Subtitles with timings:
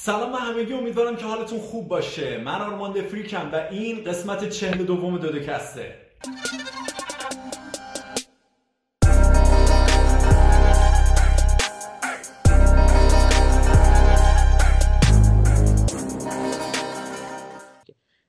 [0.00, 2.38] سلام به همگی امیدوارم که حالتون خوب باشه.
[2.38, 5.98] من آرمان فریکم و این قسمت چهل دوم دودکسته.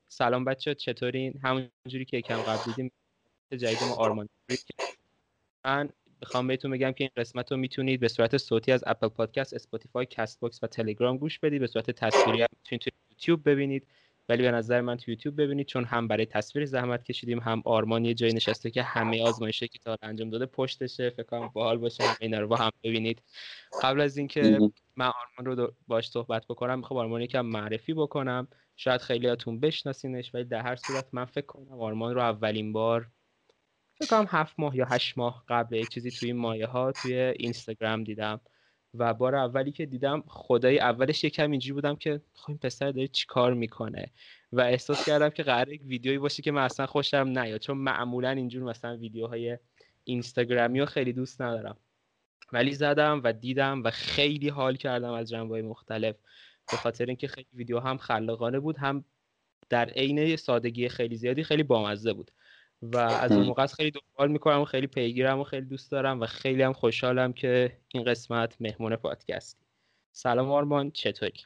[0.07, 2.91] سلام بچه چطورین؟ همونجوری که یکم قبل دیدیم
[3.51, 4.29] جدید ما آرمان
[5.65, 5.89] من
[6.21, 10.05] می‌خوام بهتون بگم که این قسمت رو می‌تونید به صورت صوتی از اپل پادکست اسپاتیفای
[10.05, 11.61] کست باکس و تلگرام گوش بدید.
[11.61, 13.87] به صورت تصویری هم می‌تونید تو یوتیوب ببینید.
[14.29, 18.05] ولی به نظر من تو یوتیوب ببینید چون هم برای تصویر زحمت کشیدیم هم آرمان
[18.05, 21.09] یه جایی نشسته که همه آزمایشه که تا انجام داده پشتشه.
[21.09, 23.21] فکر کنم باحال باشه همه اینا رو با هم ببینید.
[23.81, 24.59] قبل از اینکه
[24.95, 28.47] من آرمان رو باش صحبت بکنم می‌خوام آرمان یکم معرفی بکنم.
[28.75, 33.07] شاید خیلیاتون بشناسینش ولی در هر صورت من فکر کنم آرمان رو اولین بار
[34.07, 38.41] کنم هفت ماه یا هشت ماه قبل چیزی توی این مایه ها توی اینستاگرام دیدم
[38.93, 43.07] و بار اولی که دیدم خدای اولش یکم اینجوری بودم که خب این پسر داره
[43.07, 44.11] چی کار می‌کنه
[44.51, 48.29] و احساس کردم که قرار یک ویدیویی باشه که من اصلا خوشم نیاد چون معمولا
[48.29, 49.57] اینجور مثلا ویدیوهای
[50.03, 51.77] اینستاگرامی رو خیلی دوست ندارم.
[52.53, 56.15] ولی زدم و دیدم و خیلی حال کردم از جنبه مختلف.
[56.71, 59.05] به خاطر اینکه خیلی ویدیو هم خلاقانه بود هم
[59.69, 62.31] در عین سادگی خیلی زیادی خیلی بامزه بود.
[62.81, 66.25] و از اون موقع خیلی دنبال می‌کنم و خیلی پیگیرم و خیلی دوست دارم و
[66.25, 69.65] خیلی هم خوشحالم که این قسمت مهمون پادکستی.
[70.11, 71.43] سلام آرمان چطوری؟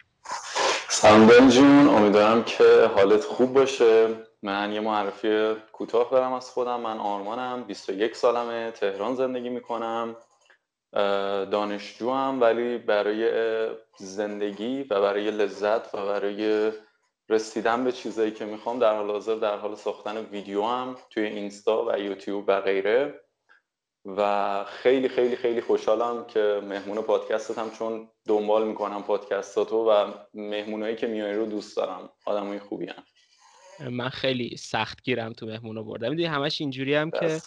[0.90, 4.08] سلام بنجون امیدوارم که حالت خوب باشه.
[4.44, 6.80] من یه معرفی کوتاه دارم از خودم.
[6.80, 10.16] من آرمانم 21 سالمه تهران زندگی می‌کنم.
[11.52, 13.30] دانشجوم ولی برای
[13.98, 16.72] زندگی و برای لذت و برای
[17.30, 21.86] رسیدن به چیزایی که می‌خوام در حال حاضر در حال ساختن ویدیو هم توی اینستا
[21.86, 23.20] و یوتیوب و غیره.
[24.06, 30.96] و خیلی خیلی خیلی خوشحالم که مهمون پادکستت هم چون دنبال می‌کنم پادکستاتو و مهمونایی
[30.96, 32.10] که میای رو دوست دارم.
[32.26, 33.04] آدمای خوبی هم.
[33.90, 37.42] من خیلی سخت گیرم تو مهمونو بردم می‌دونی همش اینجوری هم که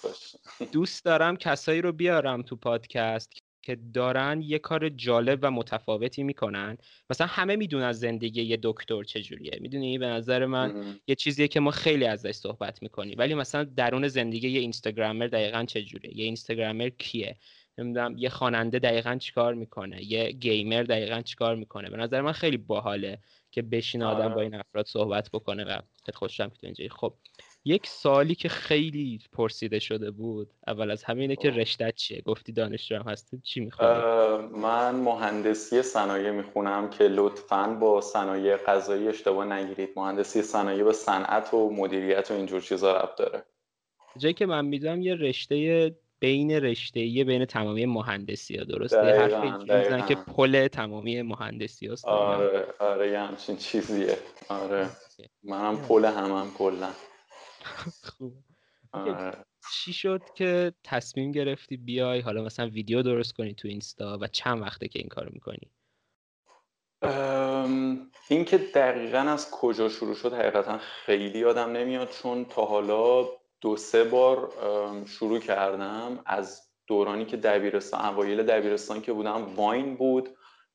[0.73, 3.33] دوست دارم کسایی رو بیارم تو پادکست.
[3.67, 6.79] که دارن یه کار جالب و متفاوتی می‌کنن.
[7.11, 9.59] مثلا همه می‌دونن زندگی یه دکتر چجوریه.
[9.61, 13.15] می‌دونی؟ به نظر من یه چیزیه که ما خیلی ازش صحبت می‌کنیم.
[13.19, 17.37] ولی مثلا درون زندگی یه اینستاگرامر دقیقا چجوریه؟ یه اینستاگرامر کیه؟
[17.79, 22.57] نمی‌دونم یه خواننده دقیقا چیکار می‌کنه؟ یه گیمر دقیقا چیکار می‌کنه؟ به نظر من خیلی
[22.57, 23.19] باحاله
[23.51, 24.43] که بشین آدم با آره.
[24.43, 27.15] این افراد صحبت بکنه و خیلی خوشم که خب
[27.69, 30.51] یک سالی که خیلی پرسیده شده بود.
[30.67, 31.59] اول از همه اینه که خب.
[31.59, 33.89] رشته چیه؟ گفتی دانشجو هم هستی چی می‌خونی
[34.53, 39.89] من مهندسی صنایع می‌خونم که لطفا با صنایع غذایی اشتباه نگیرید.
[39.97, 43.45] مهندسی صنایع به صنعت و مدیریت و اینجور چیزا ربط داره.
[44.19, 50.09] جایی که من می‌دونم یه رشته بین رشته یه بین تمامی مهندسی ها درسته حرف
[50.09, 54.19] که پل تمامی مهندسی هست آره آره یه همچین چیزیه.
[54.49, 54.89] آره.
[55.45, 56.89] منم پل همم کلا.
[58.03, 58.35] خوب.
[59.73, 64.63] چی شد که تصمیم گرفتی بیای؟ حالا مثلا ویدیو درست کنی تو اینستا و چند
[64.63, 65.71] وقته که این کارو می‌کنی؟
[68.29, 73.29] این که دقیقا از کجا شروع شد حقیقتا خیلی یادم نمیاد چون تا حالا
[73.61, 74.53] دو سه بار
[75.07, 76.23] شروع کردم.
[76.27, 80.29] از دورانی که دبیرستان اوایل دبیرستان که بودم واین بود.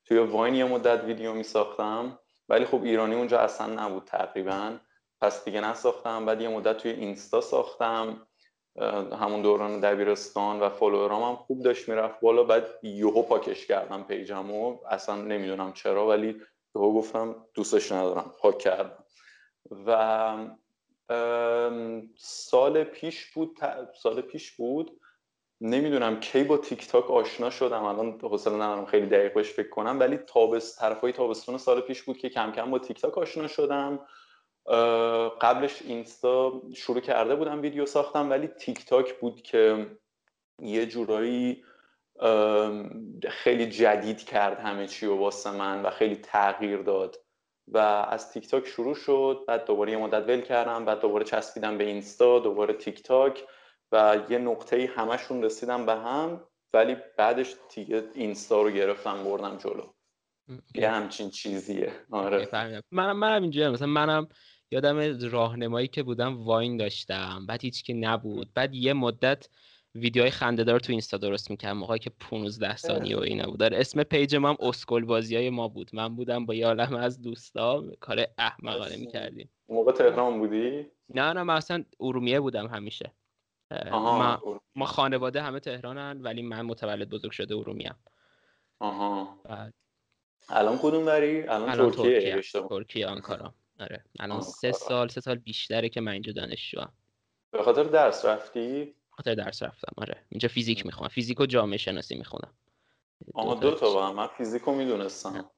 [0.06, 2.20] توی واین یه مدت ویدیو می ساختم
[2.50, 4.78] ولی خب ایرانی اونجا اصلا نبود تقریبا.
[5.22, 6.26] پس دیگه نساختم.
[6.26, 8.28] بعد یه مدت توی اینستا ساختم.
[9.20, 12.44] همون دوران دبیرستان و فالوورام هم خوب داشت می‌رفت بالا.
[12.44, 14.78] بعد یهو پاکش کردم پیجمو.
[14.90, 16.42] اصلا نمی‌دونم چرا ولی
[16.76, 18.32] یهو گفتم دوستش ندارم.
[18.40, 19.04] پاک کردم.
[19.88, 20.38] و
[22.18, 23.58] سال پیش بود
[24.02, 25.00] سال پیش بود.
[25.62, 27.84] نمی‌دونم کی با تیک تاک آشنا شدم.
[27.84, 30.00] الان حوصله ندارم خیلی دقیق فکر کنم.
[30.00, 34.00] ولی تابست طرفای تابستون سال پیش بود که کم کم با تیک تاک آشنا شدم.
[35.42, 39.88] قبلش اینستا شروع کرده بودم ویدیو ساختم ولی تیک تاک بود که
[40.60, 41.64] یه جورایی
[43.30, 47.18] خیلی جدید کرد همه چی و واسه من و خیلی تغییر داد
[47.68, 47.78] و
[48.10, 49.44] از تیک تاک شروع شد.
[49.48, 53.44] بعد دوباره یه مدت ول کردم بعد دوباره چسبیدم به اینستا دوباره تیک تاک
[53.92, 59.84] و یه نقطه همشون رسیدم به هم ولی بعدش دیگه اینستا رو گرفتم بردم جلو.
[60.76, 61.92] یه همچین چیزیه.
[62.12, 62.50] آره.
[62.92, 64.28] منم منم اینجوری مثلا منم
[64.72, 68.54] یادم راهنمایی که بودم واین داشتم بعد هیچ که نبود.
[68.54, 69.48] بعد یه مدت
[69.96, 73.60] ویدیوهای خندهدار تو اینستا درست می‌کردم موقعی که 15 ثانیه و اینا بود.
[73.60, 75.90] در اسم page ما هم اسکل بازی های ما بود.
[75.94, 79.50] من بودم با یه عالم از دوستا کار احمقانه می‌کردیم.
[79.70, 83.14] موقع تهران بودی؟ نه نه من اصلا ارومیه بودم همیشه.
[83.92, 87.96] ما, ما خانواده همه تهرانن ولی من متولد بزرگ شده ارومیه
[88.80, 89.40] آها.
[90.50, 93.54] الان کدوم بری؟ الان, الان ترکیه ترکیه آنکارا.
[93.80, 94.04] آره.
[94.20, 94.72] الان سه.
[94.72, 96.94] سال سه سال بیشتره که من اینجا دانشجوام.
[97.52, 100.26] به خاطر درس رفتی؟ خاطر درس رفتم آره.
[100.30, 101.10] اینجا فیزیک می‌خونم.
[101.10, 102.54] فیزیک و جامعه شناسی می‌خونم.
[103.34, 104.16] آها دو تا با هم.
[104.16, 105.50] من فیزیکو می‌دونستم.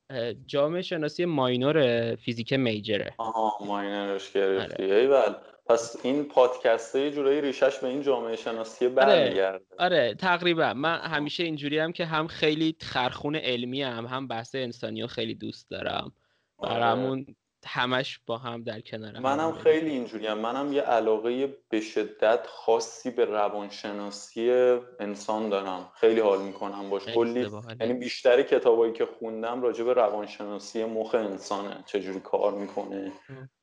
[0.45, 3.13] جامعه شناسی ماینور فیزیک میجره.
[3.18, 4.83] آها ماینرش گرفتی.
[4.83, 5.35] آره.
[5.65, 11.44] پس این پادکسته یه جورایی ریشش به این جامعه شناسی برمیگرده آره تقریبا من همیشه
[11.44, 16.12] اینجوری هم که هم خیلی خرخون علمی هم هم بحث انسانی رو خیلی دوست دارم
[16.57, 16.74] آره.
[16.74, 17.25] برامون
[17.65, 19.51] همش با هم در کنار هم منم.
[19.51, 24.51] خیلی اینجوریم منم یه علاقه به شدت خاصی به روانشناسی
[25.00, 27.50] انسان دارم خیلی حال می‌کنم باش کلی.
[27.80, 33.12] یعنی بیشتر کتابایی که خوندم راجع به روانشناسی مخ انسانه چجوری کار می‌کنه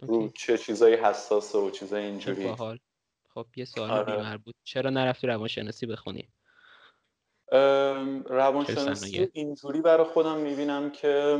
[0.00, 0.28] رو.
[0.28, 2.54] چه چیزایی حساسه و چیزای اینجوری
[3.34, 4.16] خب یه سوال آره.
[4.16, 6.28] بی‌مربوط چرا نرفتی روانشناسی بخونی
[8.26, 11.38] روانشناسی؟ اینجوری برای خودم می‌بینم که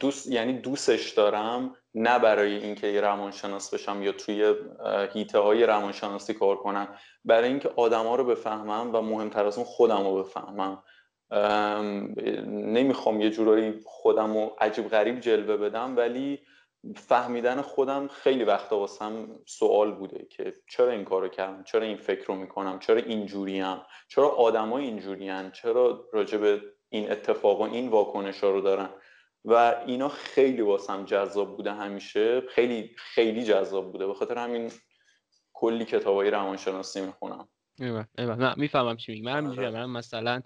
[0.00, 4.54] دوست یعنی دوستش دارم نه برای اینکه روانشناس بشم یا توی
[5.12, 6.88] هیته های روانشناسی کار کنم.
[7.24, 10.82] برای اینکه آدما رو بفهمم و مهمتر از اون خودم رو بفهمم.
[11.30, 12.14] ام،
[12.48, 16.40] نمی‌خوام یه جورایی خودم رو عجیب غریب جلوه بدم ولی
[16.96, 22.24] فهمیدن خودم خیلی وقتا واسم سوال بوده که چرا این کارو کردم؟ چرا این فکر
[22.26, 23.76] رو می‌کنم؟ چرا اینجوریم؟
[24.08, 28.88] چرا آدما اینجورین؟ چرا راجع به این اتفاقا این واکنش ها رو دارن؟
[29.44, 32.40] و اینا خیلی واسم جذاب بوده همیشه.
[32.40, 34.06] خیلی خیلی جذاب بوده.
[34.06, 34.72] به خاطر همین
[35.52, 37.48] کلی کتابای روانشناسی می‌خونم.
[37.80, 38.34] ایوه ایوه.
[38.34, 39.28] نه می‌فهمم چی میگی.
[39.28, 39.70] اینجوری آره.
[39.70, 40.42] من مثلا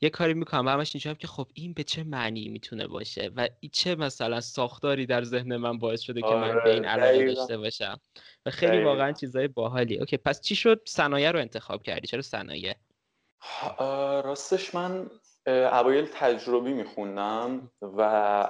[0.00, 3.48] یه کاری می‌کنم و همش اینجوریم که خب این به چه معنی می‌تونه باشه و
[3.72, 7.34] چه مثلا ساختاری در ذهن من باعث شده که من آره، به این علاقه.
[7.34, 8.00] داشته باشم.
[8.46, 8.90] و خیلی دقیقاً.
[8.90, 9.98] واقعا چیزای باحالی.
[9.98, 12.06] اوکی پس چی شد؟ صنایع رو انتخاب کردی.
[12.06, 12.74] چرا صنایع؟
[14.24, 15.10] راستش من
[15.48, 18.00] اوایل تجربی میخوندم و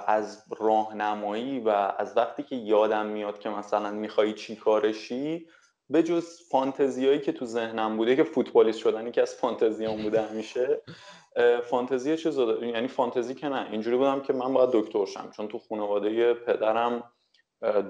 [0.07, 5.47] از راهنمایی و از وقتی که یادم میاد که مثلا می‌خوای چی کارشی
[5.89, 10.81] به جز فانتزیایی که تو ذهنم بوده که فوتبالیست شدن یکی از فانتزیام بوده همیشه
[11.63, 13.71] فانتزی چیز یعنی فانتزی که نه.
[13.71, 15.29] اینجوری بودم که من باید دکتر شم.
[15.31, 17.03] چون تو خانواده پدرم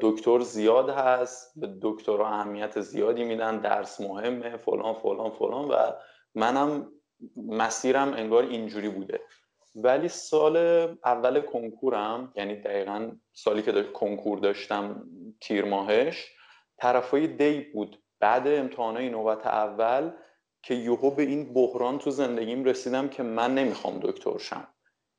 [0.02, 5.76] دکتر زیاد هست به دکترها اهمیت زیادی میدن درس مهمه فلان فلان فلان و
[6.36, 6.92] منم
[7.36, 9.20] مسیرم انگار اینجوری بوده.
[9.76, 10.58] ولی سال
[11.06, 15.04] اول کنکورم یعنی دقیقا سالی که داشت کنکور داشتم
[15.42, 16.32] تیر ماهش
[16.78, 18.04] طرفای دی بود.
[18.20, 20.12] بعد امتحانای نوبت اول
[20.64, 24.68] که یهو به این بحران تو زندگیم رسیدم که من نمی‌خوام دکتر شم.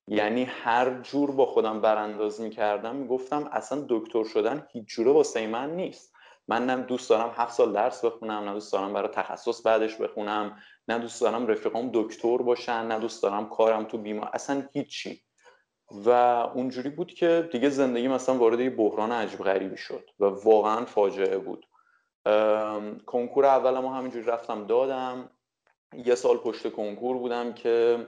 [0.09, 5.77] یعنی هر جور با خودم برانداز می‌کردم می‌گفتم اصلا دکتر شدن هیچ جوره واسه من
[5.77, 6.13] نیست.
[6.51, 10.57] من نه دوست دارم هفت سال درس بخونم نه دوست دارم برای تخصص بعدش بخونم
[10.89, 15.23] نه دوست دارم رفیقام دکتر باشن نه دوست دارم کارم تو بیمار اصلا هیچی.
[15.91, 16.11] و
[16.55, 21.39] اونجوری بود که دیگه زندگی مثلا وارد یه بحران عجیب غریبی شد و واقعا فاجعه
[21.39, 21.67] بود.
[23.07, 25.31] کنکور اولم همینجوری رفتم دادم.
[26.05, 28.07] یه سال پشت کنکور بودم که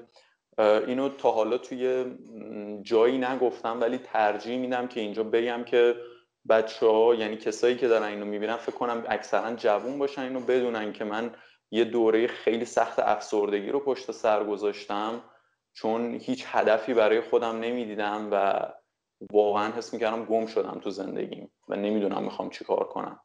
[0.59, 2.05] اینو تا حالا توی
[2.83, 5.97] جایی نگفتم ولی ترجیح میدم که اینجا بگم که
[6.49, 10.93] بچه ها یعنی کسایی که دارن اینو می‌بینن فکر کنم اکثرا جوون باشن اینو بدونن
[10.93, 11.35] که من
[11.71, 15.25] یه دوره خیلی سخت افسردگی رو پشت سر گذاشتم
[15.73, 18.67] چون هیچ هدفی برای خودم نمی‌دیدم و
[19.33, 23.21] واقعا حس می‌کردم گم شدم تو زندگیم و نمی‌دونم می‌خوام چی کار کنم.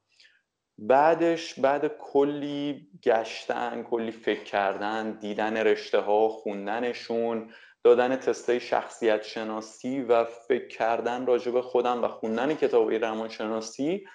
[0.77, 7.53] بعدش بعد کلی گشتن کلی فکر کردن دیدن رشته ها خوندنشون
[7.88, 14.06] دادن تستای شخصیت شناسی و فکر کردن به خودم و خوندن کتابای روانشناسی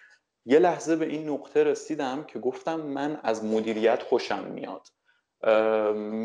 [0.47, 4.89] یه لحظه به این نقطه رسیدم که گفتم من از مدیریت خوشم میاد.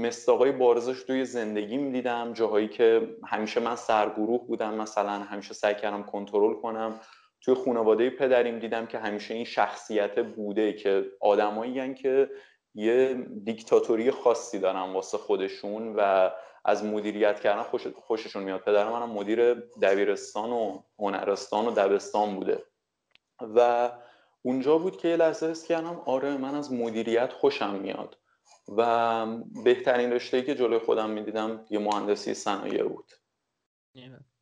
[0.03, 6.03] مستاقای بارزش توی زندگیم دیدم جاهایی که همیشه من سرگروه بودم مثلا همیشه سعی کردم
[6.03, 6.99] کنترل کنم.
[7.41, 12.29] توی خانواده پدریم دیدم که همیشه این شخصیت بوده که آدمایی که
[12.75, 13.13] یه
[13.43, 16.31] دیکتاتوری خاصی دارن واسه خودشون و
[16.67, 18.61] از مدیریت کردن خوش خوششون میاد.
[18.61, 22.63] پدر منم مدیر دبیرستان و هنرستان و دبستان بوده.
[23.55, 23.91] و
[24.41, 28.17] اونجا بود که یه لحظه حس کردم آره من از مدیریت خوشم میاد.
[28.77, 29.25] و
[29.63, 33.11] بهترین رشته‌ای که جلوی خودم می‌دیدم یه مهندسی صنایع بود.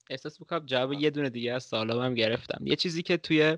[0.09, 2.67] احساس می‌کنم جواب یه دونه دیگه از سوالام هم گرفتم.
[2.67, 3.57] یه چیزی که توی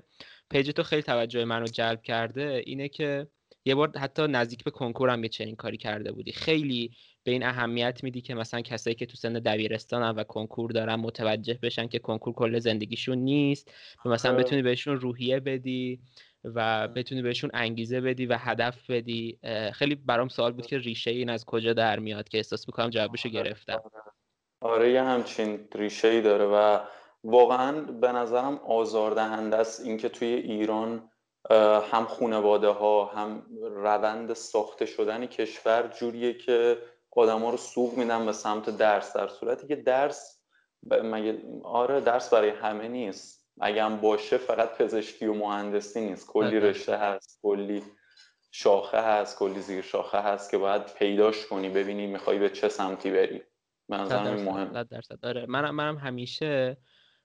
[0.50, 3.26] پیج تو خیلی توجه منو جلب کرده اینه که
[3.64, 6.32] یه بار حتی نزدیک به کنکور هم یه چنین کاری کرده بودی.
[6.32, 6.90] خیلی
[7.24, 11.58] به این اهمیت میدی که مثلا کسایی که تو سن دبیرستانن و کنکور دارن متوجه
[11.62, 13.70] بشن که کنکور کل زندگیشون نیست
[14.04, 14.44] و مثلا آره.
[14.44, 16.00] بتونی بهشون روحیه بدی
[16.44, 19.38] و بتونی بهشون انگیزه بدی و هدف بدی.
[19.72, 23.28] خیلی برام سوال بود که ریشه این از کجا در میاد که احساس می‌کنم جوابشو
[23.28, 23.82] گرفتم.
[24.60, 26.78] آره یه همچین ریشه ای داره و
[27.24, 31.10] واقعا به نظرم آزاردهنده است اینکه توی ایران
[31.92, 36.78] هم خانواده ها هم روند ساخته شدن کشور جوریه که
[37.18, 40.40] آدما رو سوق میدن به سمت درس در صورتی که درس
[40.90, 43.48] مگه آره درس برای همه نیست.
[43.60, 46.26] اگه هم باشه فقط پزشکی و مهندسی نیست.
[46.26, 46.60] کلی.
[46.60, 47.82] رشته هست کلی
[48.50, 53.10] شاخه هست کلی زیر شاخه هست که باید پیداش کنی ببینی می‌خوای به چه سمتی
[53.10, 53.42] بری.
[53.88, 54.82] منظرم مهم.
[54.82, 55.26] درصد.
[55.26, 56.76] آره منم منم همیشه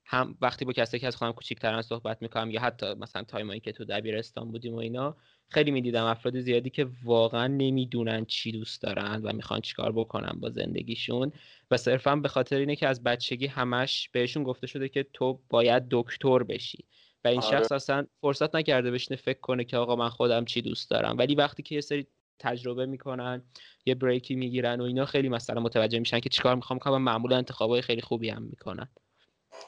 [0.06, 3.72] هم وقتی با کسی که از خودم کوچیک‌ترن صحبت می‌کنم یا حتی مثلا تایمایی که
[3.72, 5.16] تو دبیرستان بودیم و اینا
[5.50, 10.50] خیلی می‌دیدم افراد زیادی که واقعا نمی‌دونن چی دوست دارن و می‌خوان چیکار بکنن با
[10.50, 11.32] زندگیشون.
[11.72, 15.84] و صرفا به خاطر اینه که از بچگی همش بهشون گفته شده که تو باید
[15.92, 16.86] دکتر بشی.
[17.24, 17.76] و این شخص آره.
[17.76, 21.18] اصلا فرصت نکرده بشینه فکر کنه که آقا من خودم چی دوست دارم.
[21.18, 22.08] ولی وقتی که یه سری
[22.40, 23.44] تجربه می‌کنن
[23.86, 27.38] یه بریکی می‌گیرن و اینا خیلی مثلا متوجه میشن که چیکار می‌خوام کنم و معمولا
[27.38, 28.88] انتخابای خیلی خوبی هم می‌کنن.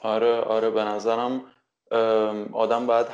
[0.02, 1.44] آره آره به نظرم
[2.52, 3.06] آدم باید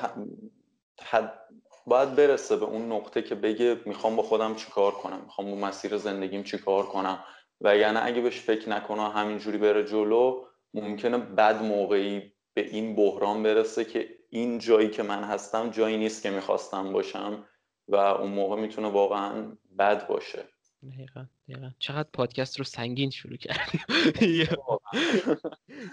[1.87, 5.97] باید برسه به اون نقطه که بگه می‌خوام با خودم چیکار کنم می‌خوام با مسیر
[5.97, 7.25] زندگیم چیکار کنم.
[7.61, 13.43] و یعنی اگه بهش فکر نکنه همینجوری بره جلو ممکنه بد موقعی به این بحران
[13.43, 17.45] برسه که این جایی که من هستم جایی نیست که می‌خواستم باشم
[17.89, 20.45] و اون موقع می‌تونه واقعا بد باشه.
[20.91, 21.71] دقیقا دقیقا.
[21.79, 23.81] چقدر پادکست رو سنگین شروع کردیم.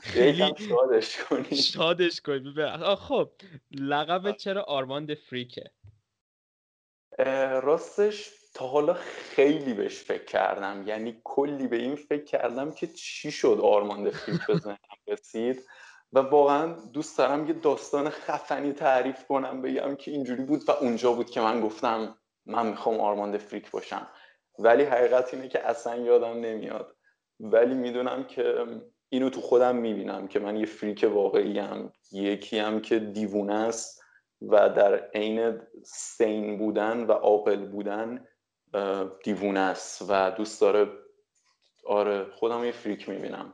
[0.01, 1.55] خیلی شادش کنیم.
[1.55, 2.95] شادش کنیم.
[2.95, 3.29] خب.
[3.71, 5.71] لقب چرا آرماند فریکه؟
[7.63, 8.93] راستش تا حالا
[9.35, 10.83] خیلی بهش فکر کردم.
[10.87, 14.77] یعنی کلی به این فکر کردم که چی شد آرماند فریک به
[15.07, 15.63] رسید.
[16.13, 21.13] و واقعا دوست دارم یه داستان خفنی تعریف کنم بگم که اینجوری بود و اونجا
[21.13, 22.15] بود که من گفتم
[22.45, 24.07] من می‌خوام آرماند فریک باشم.
[24.59, 26.95] ولی حقیقت اینه که اصلا یادم نمیاد.
[27.39, 28.65] ولی می‌دونم که
[29.09, 34.03] اینو تو خودم می‌بینم که من یه فریک واقعی هم یکی هم که دیوونه است
[34.41, 38.27] و در عین sane بودن و عاقل بودن
[39.23, 40.87] دیوونه است و دوست داره
[41.85, 43.53] آره خودم یه freak می‌بینم.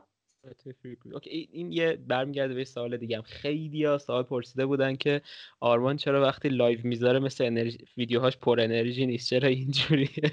[1.12, 3.22] okay این یه برمیگرده به سوال دیگه هم.
[3.22, 5.22] خیلی ها سوال پرسیده بودن که
[5.60, 10.30] آرمان چرا وقتی live می‌ذاره مثل انرژی ویدیوهاش پر انرژی نیست؟ چرا اینجوریه؟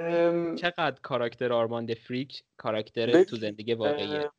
[0.62, 4.30] چقدر کاراکتر آرمان فریک کاراکتر تو زندگی واقعیه؟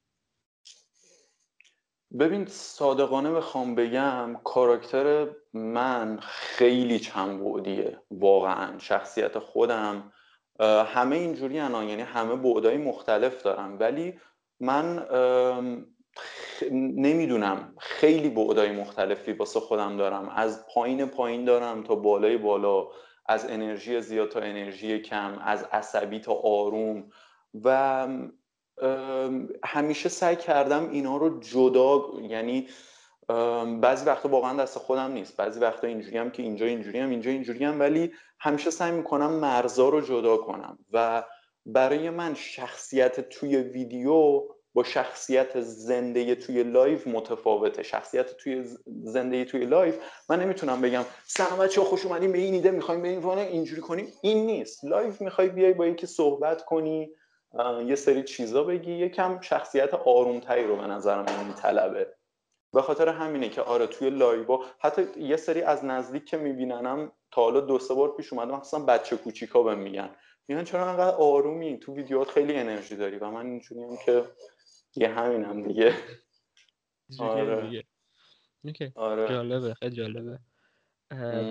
[2.19, 7.99] ببین صادقانه بخوام بگم کاراکتر من خیلی چند بعدیه.
[8.11, 10.11] واقعا شخصیت خودم
[10.85, 14.19] همه اینجوری انا یعنی همه بعدای مختلف دارم ولی
[14.59, 15.07] من
[16.71, 17.73] نمی‌دونم.
[17.79, 20.29] خیلی بعدای مختلفی واسه خودم دارم.
[20.35, 22.87] از پایین پایین دارم تا بالای بالا.
[23.25, 25.39] از انرژی زیاد تا انرژی کم.
[25.45, 27.03] از عصبی تا آروم.
[27.63, 28.07] و
[29.63, 32.67] همیشه سعی کردم اینا رو جدا یعنی
[33.81, 35.37] بعضی وقتا واقعا دست خودم نیست.
[35.37, 37.79] بعضی وقتا اینجوری هم که اینجا اینجوری هم اینجا اینجوری هم.
[37.79, 40.77] ولی همیشه سعی می‌کنم مرزا رو جدا کنم.
[40.93, 41.23] و
[41.73, 47.83] برای من شخصیت توی ویدیو با شخصیت زنده توی live متفاوته.
[47.83, 48.63] شخصیت توی
[49.03, 49.97] زنده توی live
[50.29, 54.13] من نمی‌تونم بگم سلام بچه‌ها خوش اومدیم به این ایده می‌خوایم به این اینجوری کنیم
[54.21, 54.85] این نیست.
[54.85, 57.09] live می‌خوای بیای با یکی صحبت کنی
[57.85, 58.91] یه سری چیزا بگی.
[58.91, 62.07] یکم شخصیت آرومتری رو به نظر من میطلبه.
[62.73, 67.41] به خاطر همینه که آره توی live حتی یه سری از نزدیک که میبیننم تا
[67.41, 70.09] حالا دو سه بار پیش اومده مثلا بچه کوچیکا بهم میگن.
[70.49, 74.23] میگن چرا انقدر آرومی؟ تو ویدیوات خیلی انرژی داری و من اینجوری هم که
[74.95, 75.93] یه همینم دیگه.
[77.19, 77.83] آره.
[78.95, 79.27] آره.
[79.29, 80.39] جالبه خیلی جالبه.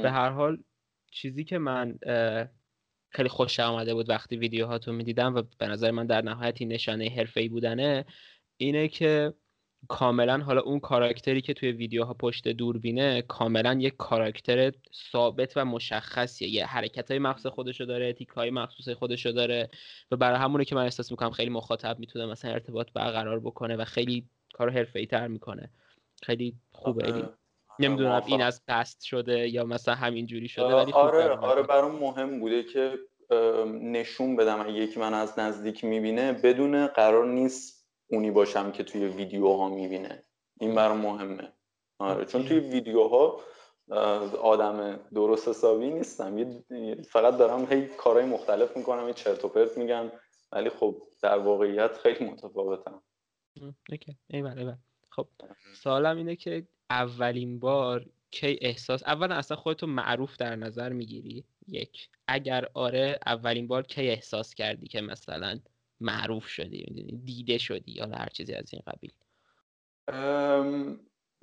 [0.03, 0.63] به هر حال
[1.11, 1.99] چیزی که من
[3.09, 7.09] خیلی خوش آمده بود وقتی ویدیوهاتو می‌دیدم و به نظر من در نهایت این نشانه
[7.09, 8.05] حرفه‌ای بودنه
[8.57, 9.35] اینه که
[9.89, 14.73] کاملا حالا اون کاراکتری که توی ویدیوها پشت دوربینه کاملا یک کاراکتر
[15.13, 16.49] ثابت و مشخصیه.
[16.49, 19.69] یه حرکت های مخصوص خودشو داره تیک های مخصوص خودشو داره
[20.11, 23.85] و برای همونه که من احساس می‌کنم خیلی مخاطب می‌تونه مثلا ارتباط برقرار بکنه و
[23.85, 25.71] خیلی کار حرفه‌ای تر می‌کنه.
[26.23, 27.13] خیلی خوبه.
[27.13, 27.29] آره.
[27.79, 32.63] نمی‌دونم این از پست شده یا مثلا همینجوری شده ولی آره آره برام مهم بوده
[32.63, 32.99] که
[33.83, 34.61] نشون بدم.
[34.61, 37.78] اگه یکی من از نزدیک می‌بینه بدون قرار نیست
[38.09, 40.25] اونی باشم که توی ویدیوها می‌بینه.
[40.61, 41.53] این برام مهمه.
[41.99, 43.41] آره چون توی ویدیوها
[44.43, 46.65] آدم درست حسابی نیستم.
[47.11, 50.13] فقط دارم هی کارهای مختلف می‌کنم یه چرت و پرت میگم
[50.53, 53.03] ولی خب در واقعیت خیلی متفاوتم.
[53.91, 54.17] اوکی.
[55.11, 55.29] خب
[55.83, 62.09] سوالم اینه که اولین بار کی احساس اولا اصلا خودتو معروف در نظر می‌گیری؟ یک.
[62.29, 65.59] اگر آره اولین بار کی احساس کردی که مثلا
[66.01, 69.13] معروف شدی می‌دونی؟ دیده شدی یا هر چیزی از این قبیل؟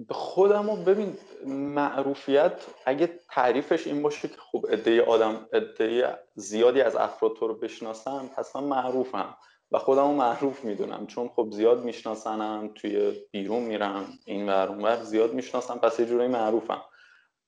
[0.09, 6.95] خودم رو ببین معروفیت اگه تعریفش این باشه که خب عده آدم عده زیادی از
[6.95, 9.37] افراد تو رو بشناسن پس من معروفم
[9.71, 11.07] و خودم رو معروف می‌دونم.
[11.07, 16.29] چون خب زیاد میشناسنم توی بیرون میرم این ور اون زیاد می‌شناسم پس یه جورایی
[16.29, 16.81] معروفم.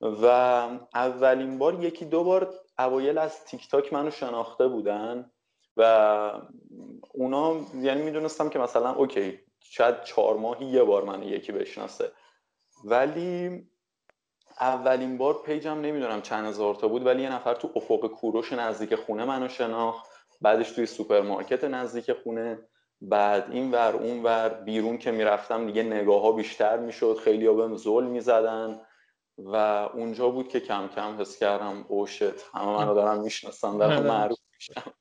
[0.02, 0.26] و
[0.94, 5.32] اولین بار یکی دو بار اوایل از تیک تاک منو شناخته بودن.
[5.78, 6.42] و
[7.14, 12.12] اونا یعنی می‌دونستم که مثلا okay شاید چهار ماهی یه بار من یکی بشناسه
[12.86, 13.64] ولی
[14.62, 18.54] اولین بار page م نمی‌دونم چند هزار تا بود ولی یه نفر تو افق کوروش
[18.54, 22.60] نزدیک خونه منو شناخت بعدش توی سوپرمارکت نزدیک خونه
[23.02, 27.54] بعد این ور اون ور بیرون که می‌رفتم دیگه نگاه ها بیشتر می‌شد خیلی ها
[27.54, 28.82] بهم زل می‌زدن
[29.38, 29.56] و
[29.94, 34.04] اونجا بود که کم کم حس کردم اوشت همه منو دارم می‌شناسن دارم.
[34.04, 34.94] معروف میشم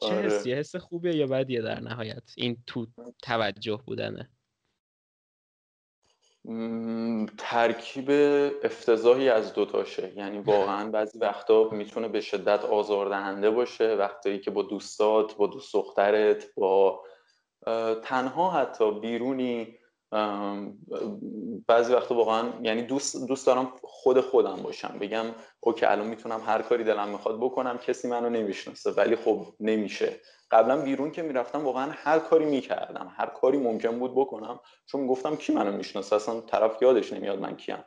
[0.00, 0.26] چه آره.
[0.26, 2.86] حسی حس خوبه یا بدیه در نهایت؟ این تو
[3.22, 4.30] توجه بودنه.
[7.38, 8.10] ترکیب
[8.64, 13.94] افتضاحی از دوتاشه یعنی واقعا بعضی وقتا می‌تونه به شدت آزاردهنده باشه.
[13.94, 17.04] وقتایی که با دوستات با دوست دخترت با
[18.02, 19.79] تنها حتی بیرونی
[21.66, 24.98] بعضی وقتا واقعا یعنی دوست دوست دارم خود خودم باشم.
[25.00, 25.26] بگم
[25.60, 30.20] اوکی الان می‌تونم هر کاری دلم می‌خواد بکنم کسی منو نمی‌شناسه ولی خب نمیشه.
[30.50, 35.36] قبلا بیرون که می‌رفتم واقعا هر کاری می‌کردم هر کاری ممکن بود بکنم چون گفتم
[35.36, 37.84] کی منو می‌شناسه؟ اصلا طرف یادش نمیاد من کیم.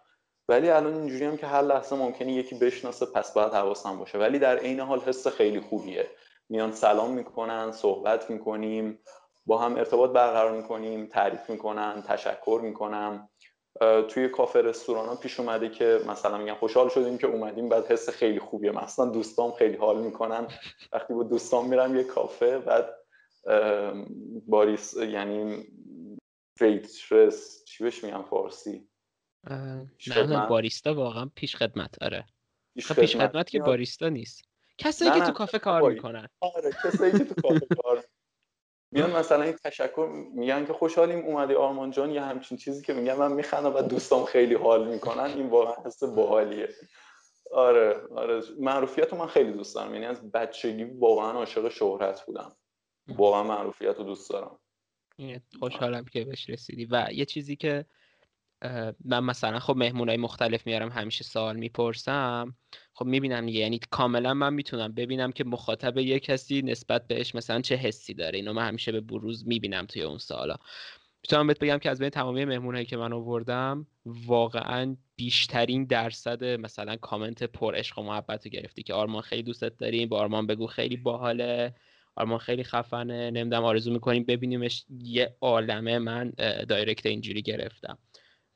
[0.49, 4.17] ولی الان اینجوری هم که هر لحظه ممکنه یکی بشناسه پس باید حواسم باشه.
[4.17, 6.07] ولی در عین حال حس خیلی خوبیه.
[6.49, 8.99] میان سلام می‌کنن صحبت می‌کنیم.
[9.45, 13.29] با هم ارتباط برقرار می‌کنیم تعریف می‌کنن تشکر می‌کنم.
[14.09, 18.09] توی کافه رستوران ها پیش اومده که مثلا میگن خوشحال شدیم که اومدیم بعد حس
[18.09, 18.71] خیلی خوبیه.
[18.71, 20.47] مثلا دوستام خیلی حال می‌کنن.
[20.91, 22.95] وقتی با دوستام میرم یه کافه بعد
[24.47, 25.65] باریس یعنی
[26.61, 28.87] ویترس چی بهش میگم فارسی؟
[30.07, 32.25] نه باریستا واقعا پیش خدمت آره.
[32.75, 34.41] پیش خب، خدمت, پیش خدمت که باریستا نیست.
[34.77, 36.27] کسایی که تو کافه کار می‌کنن.
[36.41, 38.03] آره کسایی که تو کافه کار
[38.93, 43.15] میان مثلا این تشکر میگن که خوشحالیم اومدی آرمان جان یا همچین چیزی که میگن
[43.15, 45.23] من میخندم و دوستام خیلی حال می‌کنن.
[45.23, 46.69] این واقعا حس باحالیه.
[47.51, 48.41] آره آره.
[48.59, 49.93] معروفیت رو من خیلی دوست دارم.
[49.93, 52.55] یعنی از بچگی واقعا عاشق شهرت بودم.
[53.07, 54.59] واقعا معروفیت رو دوست دارم.
[55.59, 56.85] خوشحالم که بهش رسیدی.
[56.85, 57.85] و یه چیزی که
[59.05, 62.55] من مثلا خب های مختلف میارم همیشه سوال می‌پرسم.
[62.93, 67.75] خب می‌بینم یعنی کاملا من می‌تونم ببینم که مخاطب یه کسی نسبت بهش مثلا چه
[67.75, 68.39] حسی داره.
[68.39, 70.55] اینو من همیشه به بروز می‌بینم توی اون سوالا.
[71.23, 76.95] می‌تونم بهت بگم که از بین تمامی مهمونایی که من آوردم واقعا بیشترین درصد مثلا
[76.95, 80.67] کامنت پر عشق و محبت رو گرفتی که آرمان خیلی دوستت داریم با آرمان بگو
[80.67, 81.75] خیلی باحاله
[82.15, 85.99] آرمان خیلی خفنه نمی‌دونم آرزو می‌کنیم ببینیمش یه عالمه.
[85.99, 86.33] من
[86.69, 87.97] دایرکت اینجوری گرفتم.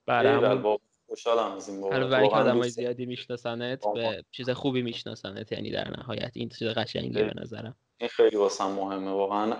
[0.07, 5.71] برام خوشحالم از این بابت برای که آدمای زیادی میشناسنت به چیز خوبی میشناسنت یعنی
[5.71, 7.75] در نهایت این چیز قشنگیه به نظرم.
[7.97, 9.55] این خیلی واسم مهمه واقعا.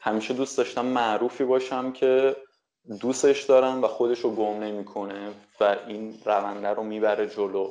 [0.00, 2.36] همیشه دوست داشتم معروفی باشم که
[3.00, 7.70] دوستش دارم و خودش رو گم نمی‌کنه و این رونده رو می‌بره جلو.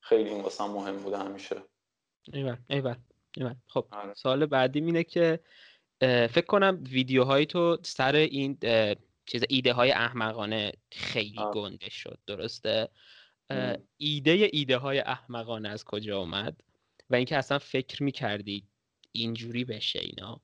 [0.00, 1.56] خیلی این واسم مهم بوده همیشه.
[2.32, 2.94] ایول ایول
[3.36, 3.54] ایول.
[3.66, 4.14] خب آره.
[4.14, 5.40] سال بعدی اینه که
[6.00, 8.58] فکر کنم ویدیوهای تو سر این
[9.30, 12.88] چیز ایده های احمقانه خیلی گنده شد درسته؟
[13.96, 16.56] ایده ایده های احمقانه از کجا اومد؟
[17.10, 18.66] و اینکه اصلا فکر می‌کردی
[19.12, 20.40] اینجوری بشه اینا؟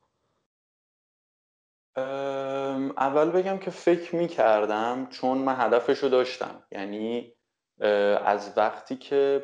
[2.96, 6.62] اول بگم که فکر می‌کردم چون من هدفش رو داشتم.
[6.72, 7.32] یعنی
[8.24, 9.42] از وقتی که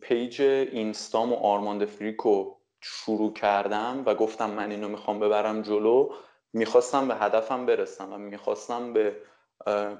[0.00, 6.14] پیج اینستام و آرماند فریکو شروع کردم و گفتم من اینو می‌خوام ببرم جلو
[6.52, 9.16] می‌خواستم به هدفم برسم و می‌خواستم به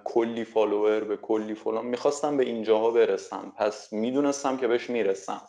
[0.04, 3.52] کلی فالوور به کلی فلان می‌خواستم به اینجاها برسم.
[3.56, 5.42] پس می‌دونستم که بهش می‌رسم.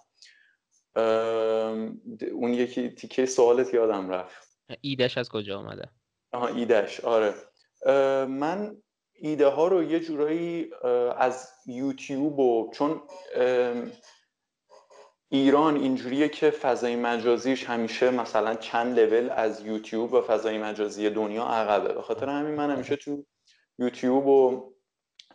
[2.32, 4.60] اون یکی تیکه سوالت یادم رفت.
[4.82, 5.90] ایدهش از کجا آمده؟
[6.32, 7.00] آها ایدهش.
[7.00, 7.34] آره.
[8.26, 8.78] من
[9.14, 10.72] ایده ها رو یه جورایی
[11.18, 13.02] از یوتیوب و چون
[15.34, 21.44] ایران اینجوریه که فضای مجازیش همیشه مثلا چند لول از یوتیوب و فضای مجازی دنیا
[21.44, 21.94] عقبه.
[21.94, 23.24] به خاطر همین من همیشه تو
[23.80, 24.72] یوتیوب و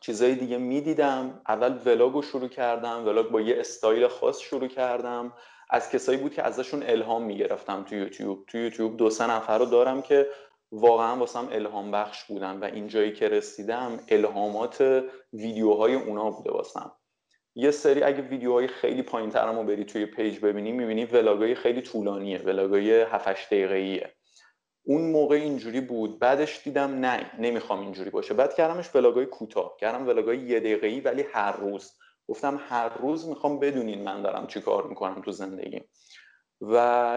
[0.01, 1.41] چیزای دیگه می‌دیدم.
[1.49, 3.07] اول vlog رو شروع کردم.
[3.07, 5.33] vlog با یه استایل خاص شروع کردم.
[5.71, 8.47] از کسایی بود که ازشون الهام می‌گرفتم تو یوتیوب.
[8.47, 10.27] تو یوتیوب دو سه نفر رو دارم که
[10.73, 16.98] واقعا واسم الهام بخش بودن و اینجایی که رسیدم الهامات ویدیوهای اونا بوده واسم.
[17.61, 21.83] یه سری اگه ویدیوهای خیلی پایین ترمو بری توی page ببینی می‌بینی vlog ای خیلی
[21.83, 24.13] طولانیه vlog ای 7 8 دقیقه‌ایه.
[24.87, 26.19] اون موقع اینجوری بود.
[26.19, 28.35] بعدش دیدم نه نمی‌خوام اینجوری باشه.
[28.35, 29.77] بعد کردمش ولاگای کوتاه.
[29.81, 31.93] کردم ولاگای یه دقیقه‌ای ولی هر روز.
[32.29, 35.85] گفتم هر روز می‌خوام بدونین من دارم چی کار می‌کنم تو زندگیم
[36.61, 36.77] و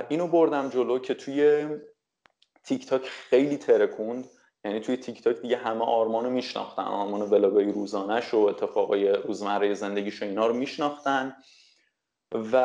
[0.10, 1.68] اینو بردم جلو که توی
[2.64, 4.28] تیک تاک خیلی ترکوند.
[4.66, 6.84] یعنی توی تیک تاک دیگه همه آرمانو میشناختن.
[6.84, 11.36] آرمان ولاگای روزانش و اتفاقای روزمره زندگیش و اینا رو میشناختن.
[12.52, 12.58] و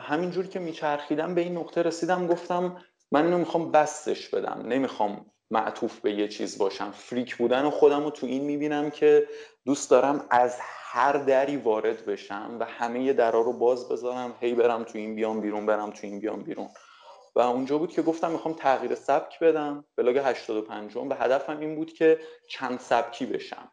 [0.00, 2.76] همینجوری که میچرخیدم به این نقطه رسیدم گفتم
[3.12, 4.62] من اینو می‌خوام بسطش بدم.
[4.66, 6.90] نمی‌خوام معطوف به یه چیز باشم.
[6.90, 9.28] freak بودن و خودم رو تو این می‌بینم که
[9.64, 14.34] دوست دارم از هر دری وارد بشم و همه درا رو باز بذارم.
[14.40, 16.68] هی برم تو این بیام بیرون برم تو این بیام بیرون.
[17.34, 19.84] و اونجا بود که گفتم می‌خوام تغییر سبک بدم.
[19.96, 23.72] vlog 85 و هدفم این بود که چند سبکی بشم.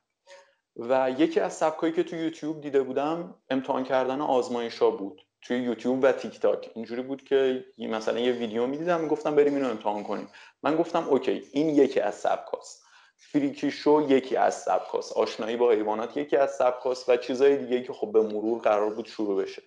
[0.75, 5.21] و یکی از سبکایی که تو یوتیوب دیده بودم امتحان کردن آزمایشا بود.
[5.41, 9.69] توی یوتیوب و تیک تاک اینجوری بود که مثلا یه ویدیو می‌دیدم گفتم بریم اینو
[9.69, 10.29] امتحان کنیم.
[10.63, 12.83] من گفتم okay این یکی از سبکاست.
[13.17, 15.13] freaky show یکی از سبکاست.
[15.13, 19.05] آشنایی با حیوانات یکی از سبکاست و چیزای دیگه که خب به مرور قرار بود
[19.05, 19.61] شروع بشه.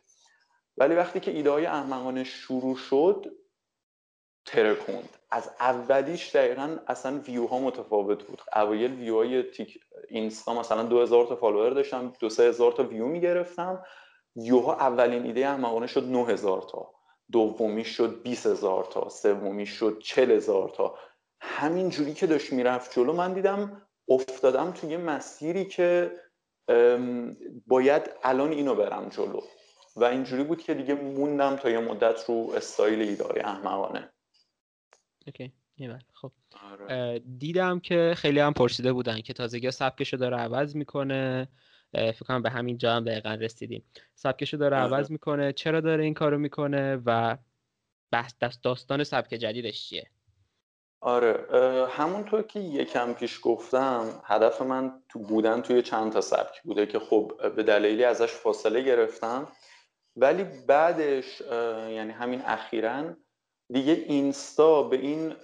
[0.77, 3.33] ولی وقتی که ایده های احمقانه شروع شد
[4.47, 5.09] ترکوند.
[5.31, 8.43] از اولیش دقیقا اصلا ویو ها متفاوت بود.
[8.57, 9.79] اوایل ویو های تیک
[10.09, 13.85] اینستا مثلا 2000 تا follower داشتم دو سه هزار تا ویو می‌گرفتم.
[14.37, 16.91] یوها اولین ایده احمقانه شد 9000 تا.
[17.33, 19.09] دومی شد 20000 تا.
[19.09, 20.99] سومی شد 40000 تا.
[21.41, 26.13] همین جوری که داشت می‌رفت جلو من دیدم افتادم توی مسیری که
[27.67, 29.41] باید الان اینو برم جلو.
[29.97, 34.13] و اینجوری بود که دیگه موندم تا یه مدت رو استایل ایدای احمقانه.
[35.27, 35.53] اوکی
[36.13, 36.33] خب.
[36.73, 37.19] آره.
[37.39, 41.49] دیدم که خیلی هم پرسیده بودن که تازگی سبکشو داره عوض می‌کنه.
[41.93, 43.85] فکر کنم به همین جا هم دقیقا رسیدیم.
[44.15, 44.87] سبکشو داره آره.
[44.87, 45.53] عوض می‌کنه.
[45.53, 47.37] چرا داره این کارو می‌کنه و
[48.11, 50.11] بحث داستان سبک جدیدش چیه؟
[51.01, 51.47] آره.
[51.91, 56.99] همونطور که یکم پیش گفتم هدف من تو بودن توی چند تا سبک بوده که
[56.99, 59.49] خب به دلیلی ازش فاصله گرفتم.
[60.17, 61.41] ولی بعدش
[61.91, 63.17] یعنی همین اخیرا
[63.73, 65.35] دیگه اینستا به این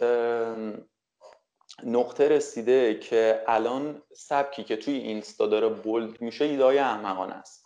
[1.84, 7.64] نقطه رسیده که الان سبکی که توی اینستا داره بولد میشه ایدای احمقانه است.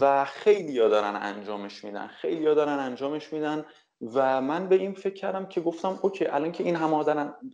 [0.00, 3.64] و خیلی ها دارن انجامش میدن خیلی ها دارن انجامش میدن
[4.14, 6.96] و من به این فکر کردم که گفتم اوکی الان که این همه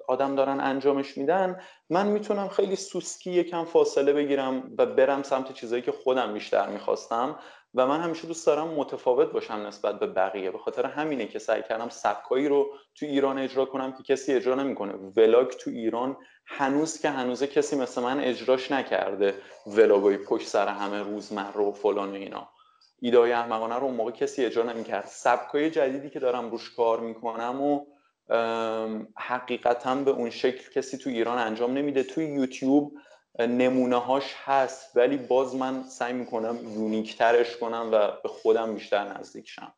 [0.08, 5.82] آدم دارن انجامش میدن من می‌تونم خیلی سوسکی یکم فاصله بگیرم و برم سمت چیزایی
[5.82, 7.38] که خودم بیشتر می‌خواستم.
[7.74, 10.50] و من همیشه دوست دارم متفاوت باشم نسبت به بقیه.
[10.50, 14.54] به خاطر همینه که سعی کردم سبکایی رو تو ایران اجرا کنم که کسی اجرا
[14.54, 14.92] نمی‌کنه.
[15.16, 19.34] ولاگ تو ایران هنوز که هنوزه کسی مثل من اجراش نکرده.
[19.66, 22.48] ولاگای پشت سر همه روزمره و فلان و اینا.
[23.00, 25.06] ایدای احمقانه رو اون موقع کسی اجرا نمی‌کرد.
[25.06, 27.86] سبکای جدیدی که دارم روش کار می‌کنم و
[29.16, 32.02] حقیقتا به اون شکل کسی تو ایران انجام نمیده.
[32.02, 32.92] توی یوتیوب
[33.38, 39.04] نمونه هاش هست ولی باز من سعی می‌کنم یونیک ترش کنم و به خودم بیشتر
[39.04, 39.72] نزدیک شم.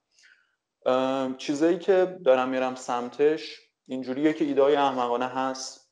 [1.38, 5.82] چیزایی که دارم میرم سمتش اینجوریه که ایده های احمقانه هست.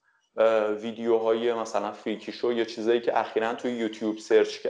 [0.81, 4.67] ویدیوهای مثلا فریکی شو یا چیزایی که اخیرا توی یوتیوب سرچ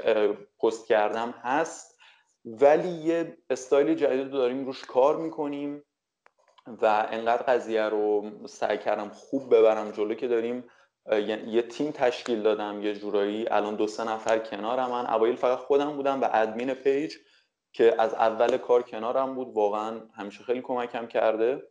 [0.63, 1.99] پست کردم هست
[2.45, 5.85] ولی یه استایل جدید رو داریم روش کار می‌کنیم
[6.67, 10.65] و انقدر قضیه رو سعی کردم خوب ببرم جلو که داریم
[11.07, 14.91] یعنی یه تیم تشکیل دادم یه جورایی الان دو سه نفر کنارم.
[14.91, 17.17] من اوایل فقط خودم بودم و ادمین پیج
[17.73, 21.63] که از اول کار کنارم بود واقعا همیشه خیلی کمکم کرده.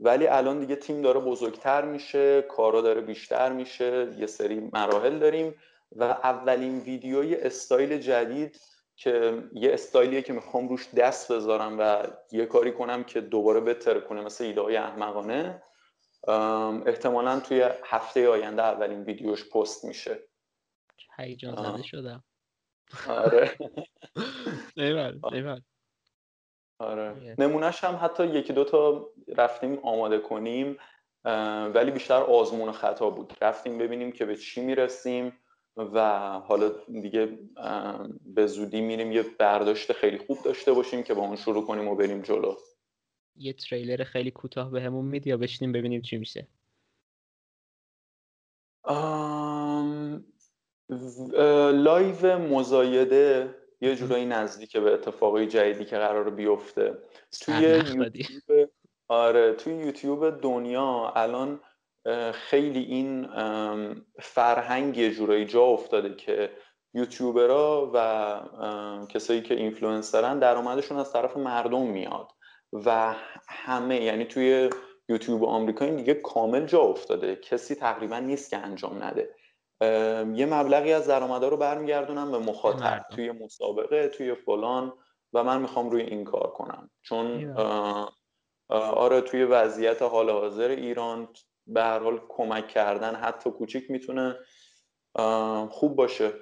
[0.00, 5.54] ولی الان دیگه تیم داره بزرگتر میشه کارا داره بیشتر میشه یه سری مراحل داریم
[5.96, 8.60] و اولین ویدیوی استایل جدید
[8.96, 14.00] که یه استایلیه که می‌خوام روش دست بذارم و یه کاری کنم که دوباره بهتر
[14.00, 15.62] کنه مثل ایده های احمقانه.
[16.86, 20.28] احتمالا توی هفته آینده اولین ویدیوش پست میشه.
[21.18, 22.24] هیجان زده شدم.
[23.08, 23.58] آره.
[24.76, 25.20] ایول
[26.78, 27.34] آره.
[27.38, 30.78] نمونهش هم حتی یکی دو تا رفتیم آماده کنیم
[31.74, 33.32] ولی بیشتر آزمون خطا بود.
[33.40, 35.38] رفتیم ببینیم که به چی می‌رسیم
[35.76, 36.00] و
[36.38, 36.68] حالا
[37.02, 37.38] دیگه
[38.24, 41.94] به زودی میریم یه برداشت خیلی خوب داشته باشیم که با اون شروع کنیم و
[41.94, 42.56] بریم جلو.
[43.38, 46.46] یه تریلر خیلی کوتاه بهمون همون میدی یا بشینیم ببینیم چی میشه؟
[51.72, 56.98] لایو مزایده یه جورایی نزدیکه به اتفاقی جدیدی که قرار بیفته.
[57.40, 58.70] توی یوتیوب
[59.08, 61.60] آره توی یوتیوب دنیا الان
[62.32, 63.28] خیلی این
[64.20, 66.50] فرهنگ یه جورایی جا افتاده که
[66.94, 72.28] یوتیوبرها و کسایی که اینفلوئنسرن درآمدشون از طرف مردم میاد.
[72.72, 73.14] و
[73.48, 74.70] همه یعنی توی
[75.08, 77.36] یوتیوب آمریکا این دیگه کامل جا افتاده.
[77.36, 79.34] کسی تقریبا نیست که انجام نده.
[80.34, 84.92] یه مبلغی از درآمدا رو برمیگردونم به مخاطب توی مسابقه توی فلان
[85.32, 86.90] و من می‌خوام روی این کار کنم.
[87.02, 87.56] چون
[88.68, 91.28] آره توی وضعیت حال حاضر ایران
[91.66, 94.38] به هر حال کمک کردن حتی کوچیک می‌تونه
[95.70, 96.32] خوب باشه.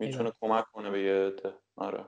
[0.00, 1.32] می‌تونه کمک کنه به یه
[1.76, 2.04] آره.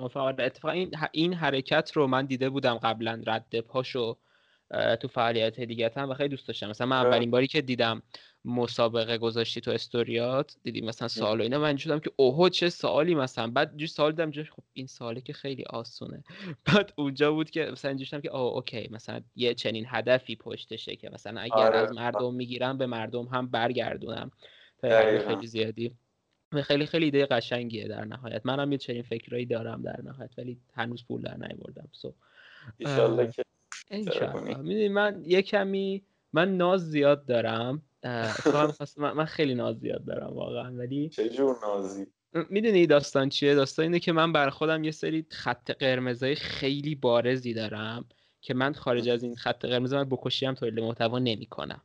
[0.00, 4.16] اتفاقا این این حرکت رو من دیده بودم قبلا رد پاشو
[5.00, 6.68] تو فعالیت دیگه هم و خیلی دوست داشتم.
[6.68, 8.02] مثلا من اولین باری که دیدم
[8.44, 13.14] مسابقه گذاشتی تو استوریات دیدی مثلا سوال و اینا من شدم که اوه چه سوالی
[13.14, 13.46] مثلا.
[13.46, 16.24] بعد جو سوال دیدم خب این سوالی که خیلی آسونه.
[16.66, 18.88] بعد اونجا بود که مثلا اینجوری که اوه اوکی.
[18.90, 21.78] مثلا یه چنین هدفی پشتشه که مثلا اگر آره.
[21.78, 24.30] از مردم می‌گیرم به مردم هم برگردونم.
[24.78, 24.88] تا
[25.26, 25.92] خیلی زیادی.
[26.52, 28.46] خیلی خیلی ایده قشنگیه در نهایت.
[28.46, 31.88] منم یه چنین فکرایی دارم در نهایت ولی هنوز پول در نیاوردم.
[31.92, 32.14] سو
[34.12, 34.32] که
[34.62, 37.82] می‌دونی من یه کمی من ناز زیاد دارم.
[38.96, 42.06] من خیلی ناز زیاد دارم واقعا ولی چه جور نازی؟
[42.50, 47.54] می‌دونی داستان چیه؟ داستان اینه که من بر خودم یه سری خط قرمزای خیلی بارزی
[47.54, 48.04] دارم
[48.40, 51.80] که من خارج از این خط قرمز من بکشی هم تولید محتوا نمی‌کنم.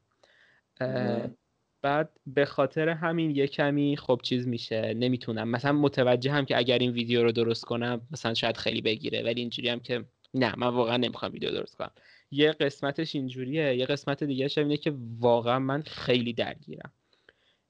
[1.84, 5.50] بعد به خاطر همین یه کمی خب چیز میشه نمی‌تونم.
[5.50, 9.42] مثلا متوجه هم که اگر این ویدیو رو درست کنم مثلا شاید خیلی بگیره ولی
[9.42, 11.92] اینجوری هم که نه من واقعا نمی‌خوام ویدیو درست کنم.
[12.32, 13.76] یه قسمتش اینجوریه.
[13.76, 16.92] یه قسمت دیگه اینه که واقعا من خیلی درگیرم.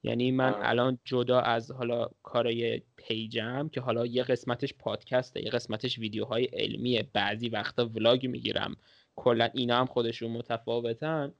[0.02, 5.98] یعنی من الان جدا از حالا کارای پیجم که حالا یه قسمتش پادکسته یه قسمتش
[5.98, 7.08] ویدیوهای علمیه.
[7.12, 8.76] بعضی وقتا ولاگ می‌گیرم.
[9.16, 11.32] کلا اینا هم خودشون متفاوتن.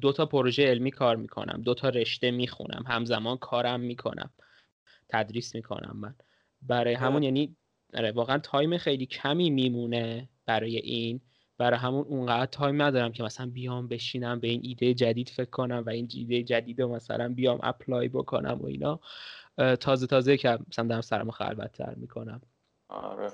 [0.00, 4.30] دو تا پروژه علمی کار می‌کنم دو تا رشته می‌خونم همزمان کارم می‌کنم
[5.08, 6.14] تدریس می‌کنم من.
[6.62, 7.56] برای همون یعنی
[7.94, 11.20] آره، واقعا time خیلی کمی میمونه برای این.
[11.58, 15.82] برای همون اونقدر time ندارم که مثلا بیام بشینم به این ایده جدید فکر کنم
[15.86, 19.00] و این ایده جدید رو مثلا بیام apply بکنم و اینا.
[19.80, 21.30] تازه تازه که مثلا دارم سرم
[21.72, 22.40] تر می‌کنم.
[22.88, 23.32] آره.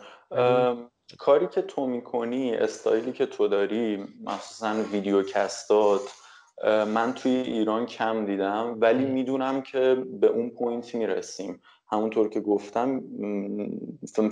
[1.18, 6.23] کاری که تو می‌کنی استایلی که تو داری مخصوصا ویدیوکستات
[6.64, 11.60] من توی ایران کم دیدم ولی می‌دونم که به اون point می‌رسیم.
[11.86, 13.02] همونطور که گفتم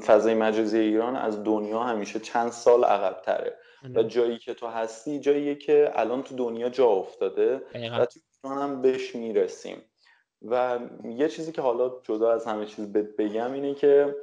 [0.06, 3.58] فضای مجازی ایران از دنیا همیشه چند سال عقب تره
[3.94, 8.62] و جایی که تو هستی جاییه که الان تو دنیا جا افتاده و تو ایران
[8.62, 9.76] هم بهش می‌رسیم.
[10.42, 14.16] و یه چیزی که حالا جدا از همه چیز بگم اینه که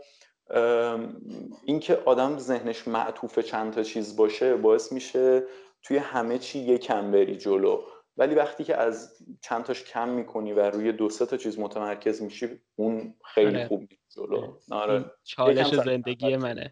[1.65, 5.43] اینکه آدم ذهنش معطوف چند تا چیز باشه باعث میشه
[5.83, 7.81] توی همه چی یکم بری جلو.
[8.17, 12.21] ولی وقتی که از چند تاش کم می‌کنی و روی دو سه تا چیز متمرکز
[12.21, 13.67] میشی اون خیلی آره.
[13.67, 14.57] خوب جلو.
[14.71, 15.11] آره.
[15.23, 16.71] چالش زندگی منه.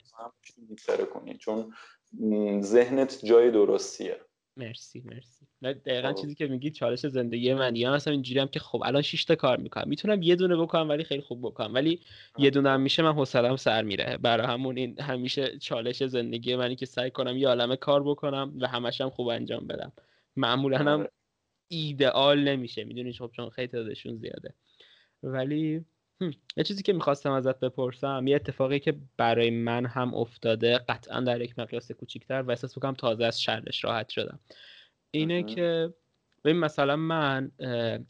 [1.13, 1.37] کنی.
[1.37, 1.73] چون
[2.61, 4.21] ذهنت جای درستیه.
[4.57, 5.47] مرسی مرسی.
[5.61, 6.21] دقیقا خب.
[6.21, 9.35] چیزی که میگی چالش زندگی من یا مثلا اینجوری هم که خب الان 6 تا
[9.35, 9.89] کار می‌کنم.
[9.89, 11.73] می‌تونم یه دونه بکنم ولی خیلی خوب بکنم.
[11.73, 12.01] ولی
[12.37, 14.17] یه دونه هم میشه من حوصله‌ام سر میره.
[14.17, 18.67] برای همون این همیشه چالش زندگی منی که سعی کنم یه عالمه کار بکنم و
[18.67, 19.91] همش هم خوب انجام بدم.
[20.35, 21.11] معمولا هم آره.
[21.67, 22.83] ایدئال نمیشه.
[22.83, 24.53] می‌دونی؟ خب چون خیلی تعدادشون زیاده.
[25.23, 25.85] ولی
[26.57, 31.41] یه چیزی که می‌خواستم ازت بپرسم یه اتفاقی که برای من هم افتاده قطعا در
[31.41, 34.39] یک مقیاس کوچیکتر و احساس بکنم تازه از شرش راحت شدم.
[35.11, 35.93] اینه که
[36.43, 37.51] ببین مثلا من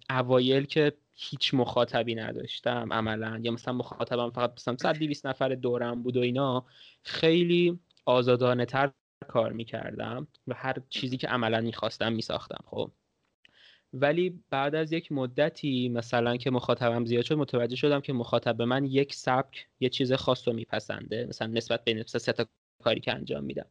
[0.09, 6.03] اوایل که هیچ مخاطبی نداشتم عملا یا مثلا مخاطبم فقط مثلا 100 200 نفر دورم
[6.03, 6.65] بود و اینا
[7.03, 8.91] خیلی آزادانه تر
[9.27, 12.91] کار می‌کردم و هر چیزی که عملا می‌خواستم میساختم خب.
[14.01, 18.85] ولی بعد از یک مدتی مثلا که مخاطبم زیاد شد متوجه شدم که مخاطب من
[18.85, 22.45] یک سبک یه چیز خاص رو میپسنده مثلا نسبت به نسبت سه تا
[22.83, 23.65] کاری که انجام میدم.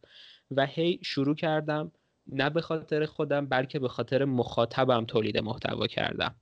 [0.51, 1.93] و هی شروع کردم
[2.27, 6.35] نه به خاطر خودم بلکه به خاطر مخاطبم تولید محتوا کردم.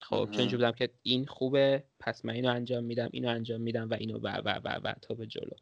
[0.00, 3.94] خب چون بودم که این خوبه پس من اینو انجام میدم اینو انجام میدم و
[3.94, 5.54] اینو و و و و تا به جلو.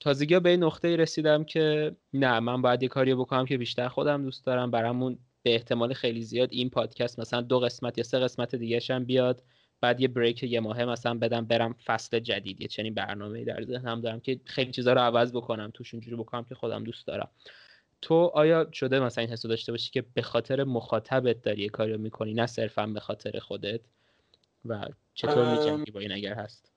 [0.00, 4.22] تازگی به این نقطه رسیدم که نه من باید یه کاری بکنم که بیشتر خودم
[4.22, 8.54] دوست دارم برامون به احتمال خیلی زیاد این پادکست مثلا دو قسمت یا سه قسمت
[8.54, 9.42] دیگه هم بیاد
[9.80, 14.00] بعد یه بریک یه ماهه مثلا بدم برم فصل جدید یه چنین برنامه در ذهنم
[14.00, 17.28] دارم که خیلی چیزا رو عوض بکنم توش اونجوری بکنم که خودم دوست دارم.
[18.02, 22.34] تو آیا شده مثلا این حسو داشته باشی که به خاطر مخاطبت داری کاری می‌کنی
[22.34, 23.80] نه صرفا به خاطر خودت؟
[24.64, 26.72] و چطور میجنگی با این اگر هست؟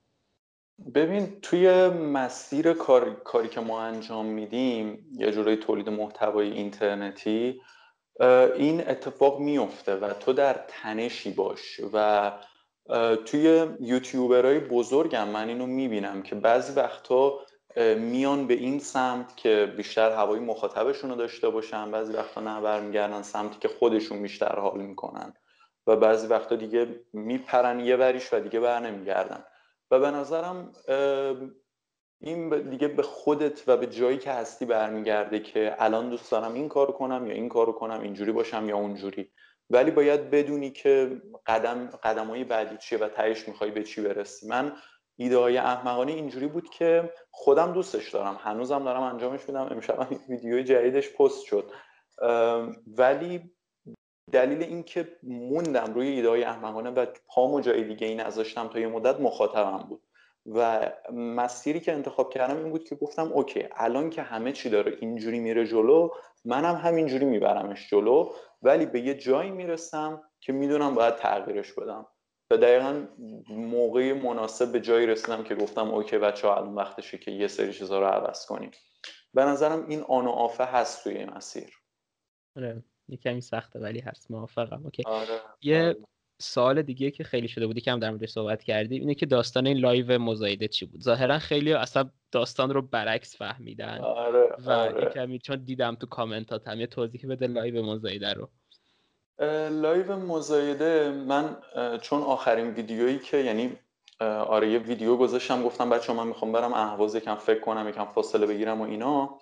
[0.95, 3.13] ببین توی مسیر کار...
[3.13, 7.62] کاری که ما انجام میدیم یه جورایی تولید محتوای اینترنتی
[8.56, 12.32] این اتفاق میفته و تو در تنشی باش و
[13.25, 17.39] توی یوتیوبرهای بزرگم من اینو می‌بینم که بعضی وقتا
[17.97, 23.21] میان به این سمت که بیشتر هوای مخاطبشون رو داشته باشن بعضی وقتا نه برمیگردن
[23.21, 25.34] سمتی که خودشون بیشتر حال می‌کنن
[25.88, 29.43] و بعضی وقتا دیگه میپرن یه وریش و دیگه بر نمیگردن.
[29.91, 30.71] و به نظرم
[32.21, 36.69] این دیگه به خودت و به جایی که هستی برمیگرده که الان دوست دارم این
[36.69, 39.32] کارو کنم یا این کارو کنم اینجوری باشم یا اونجوری.
[39.69, 44.47] ولی باید بدونی که قدم قدم های بعدی چیه و تهش می‌خوای به چی برسی.
[44.47, 44.75] من
[45.15, 48.39] ایده های احمقانه اینجوری بود که خودم دوستش دارم.
[48.41, 49.67] هنوزم دارم انجامش میدم.
[49.71, 51.71] امشب ویدیوی جدیدش پست شد.
[52.97, 53.51] ولی
[54.32, 58.88] دلیل اینکه موندم روی ایده های احمقانه و پامو جای دیگه این نذاشتم تا یه
[58.88, 60.01] مدت مخاطبم بود.
[60.45, 64.97] و مسیری که انتخاب کردم این بود که گفتم اوکی الان که همه چی داره
[65.01, 66.10] اینجوری میره جلو
[66.45, 72.05] منم همینجوری میبرمش جلو ولی به یه جایی می‌رسم که می‌دونم باید تغییرش بدم
[72.51, 73.08] و دقیقا
[73.49, 77.73] موقع مناسب به جایی رسیدم که گفتم okay بچه ها الان وقتشه که یه سری
[77.73, 78.71] چیزا رو عوض کنیم
[79.34, 81.69] به نظرم این on و off ه هست توی این مسیر
[82.58, 85.39] آره یه کمی سخته ولی هست موافقم okay آره.
[85.62, 85.95] یه آره.
[86.39, 89.67] سوال دیگه که خیلی شده بودی که هم در موردش صحبت کردیم اینه که داستان
[89.67, 94.56] این لایو مزایده چی بود ظاهرا خیلی اصلا داستان رو برعکس فهمیدن آره.
[94.65, 95.10] و آره.
[95.10, 98.50] کمی چون دیدم تو کامنتات هم یه توضیح بده لایو مزایده رو
[99.69, 101.58] لایو مزایده من
[102.02, 103.78] چون آخرین ویدیویی که یعنی
[104.19, 108.45] آره یه ویدیو گذاشتم گفتم بچه من می‌خوام برم اهواز یکم فکر کنم یکم فاصله
[108.45, 109.39] بگیرم و اینا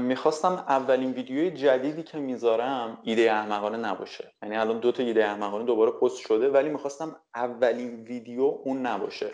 [0.00, 4.34] می‌خواستم اولین ویدیوی جدیدی که می‌ذارم ایده احمقانه نباشه.
[4.42, 9.30] یعنی الان دو تا ایده احمقانه دوباره پست شده ولی می‌خواستم اولین ویدیو اون نباشه.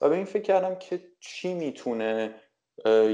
[0.00, 2.34] و به این فکر کردم که چی می‌تونه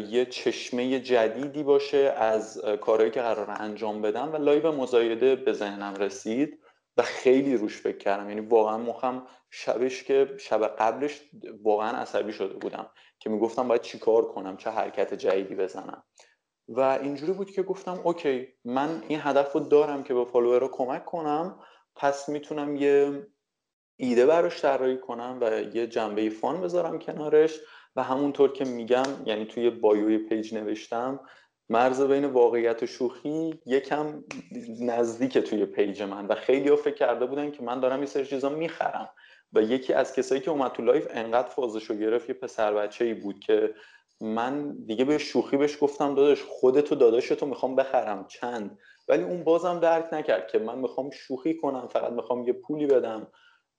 [0.09, 5.94] یه چشمه جدیدی باشه از کارهایی که قرار انجام بدم و لایو مزایده به ذهنم
[5.94, 6.59] رسید
[6.96, 8.29] و خیلی روش فکر کردم.
[8.29, 11.20] یعنی واقعا مخم شبش که شب قبلش
[11.62, 16.03] واقعا عصبی شده بودم که می‌گفتم باید چیکار کنم چه حرکت جدیدی بزنم.
[16.68, 21.05] و اینجوری بود که گفتم okay من این هدف رو دارم که به رو کمک
[21.05, 21.61] کنم
[21.96, 23.27] پس می‌تونم یه
[23.96, 27.61] ایده براش طراحی کنم و یه جنبه fun بذارم کنارش.
[27.96, 31.20] و همونطور که میگم یعنی توی bio ی پیج نوشتم
[31.68, 34.24] مرز بین واقعیت و شوخی یکم
[34.81, 38.27] نزدیک توی پیج من و خیلی ها فکر کرده بودن که من دارم یه سری
[38.27, 39.09] چیزا می‌خرم.
[39.53, 43.14] و یکی از کسایی که اومد تو لایو انقدر فازشو گرفت یه پسر بچه ای
[43.14, 43.74] بود که
[44.24, 49.80] من دیگه به شوخی بهش گفتم داداش خودتو داداشتو می‌خوام بخرم چند؟ ولی اون بازم
[49.80, 53.26] درک نکرد که من می‌خوام شوخی کنم فقط می‌خوام یه پولی بدم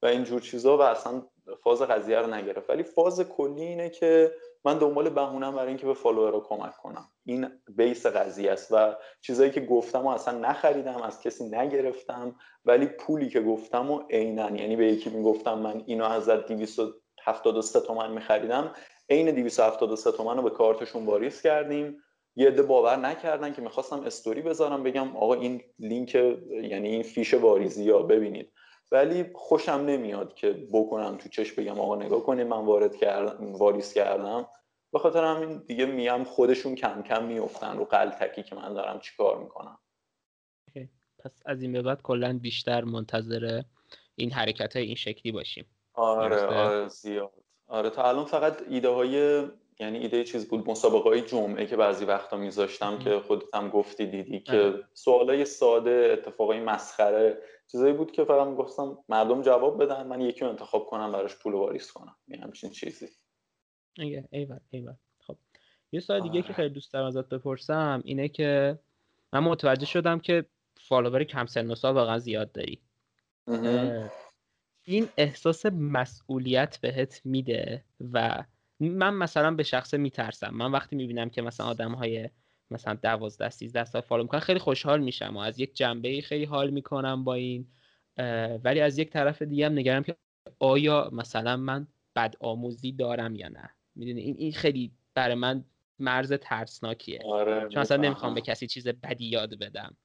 [0.01, 1.23] و اینجور چیزا و اصلا
[1.63, 2.69] فاز قضیه رو نگرفت.
[2.69, 4.31] ولی فاز کلی اینه که
[4.65, 7.09] من دنبال بهونم برای اینکه به رو کمک کنم.
[7.25, 12.85] این بیس قضیه است و چیزایی که گفتم و اصلا نخریدم از کسی نگرفتم ولی
[12.85, 18.73] پولی که گفتم و عینا یعنی به یکی می‌گفتم من اینو از 273 تومن میخریدم
[19.09, 21.97] عین 273 تومن رو به کارتشون واریز کردیم.
[22.35, 27.33] یه عده باور نکردن که می‌خواستم استوری بذارم بگم آقا این لینک یعنی این فیش
[27.33, 28.51] واریزی ها ببینید.
[28.91, 33.93] ولی خوشم نمیاد که بکنم تو چش بگم آقا نگاه کنید من وارد کردم واریز
[33.93, 34.47] کردم.
[34.93, 39.43] به خاطر همین دیگه میم خودشون کم کم میفتن رو قلتکی که من دارم چیکار
[39.43, 39.79] می‌کنم.
[41.19, 43.61] پس از این به بعد کلا بیشتر منتظر
[44.15, 45.65] این حرکت های این شکلی باشیم.
[45.93, 47.44] آره آره زیاد.
[47.67, 49.43] آره تا الان فقط ایده های
[49.79, 54.05] یعنی ایده چیز بود مسابقه های جمعه که بعضی وقتا میذاشتم که خودت هم گفتی
[54.05, 54.83] دیدی که آره.
[54.93, 57.37] سوالای ساده اتفاقای مسخره
[57.71, 61.53] چیزایی بود که فقط می‌گفتم مردم جواب بدن من یکی رو انتخاب کنم براش پول
[61.53, 62.15] واریز کنم.
[62.27, 63.07] یه همچین چیزی.
[64.31, 65.35] ایول ایول خب
[65.91, 68.79] یه سوال دیگه که خیلی دوست دارم ازت بپرسم اینه که
[69.33, 70.45] من متوجه شدم که
[70.81, 72.81] فالوور کم سن و سال واقعا زیاد داری.
[74.85, 78.43] این احساس مسئولیت بهت میده و
[78.79, 80.49] من مثلا به شخص میترسم.
[80.49, 82.29] من وقتی می‌بینم که مثلا آدم های
[82.71, 86.69] مثلا دوازده سیزده سال follow می‌کنن خیلی خوشحال میشم و از یک جنبه خیلی حال
[86.69, 87.67] می‌کنم با این.
[88.63, 90.15] ولی از یک طرف دیگه هم نگرانم که
[90.59, 93.69] آیا مثلا من بد آموزی دارم یا نه.
[93.95, 95.65] می‌دونی؟ این این خیلی برای من
[95.99, 97.21] مرز ترسناکیه.
[97.25, 99.97] آره چون اصلا نمی‌خوام به کسی چیز بدی یاد بدم.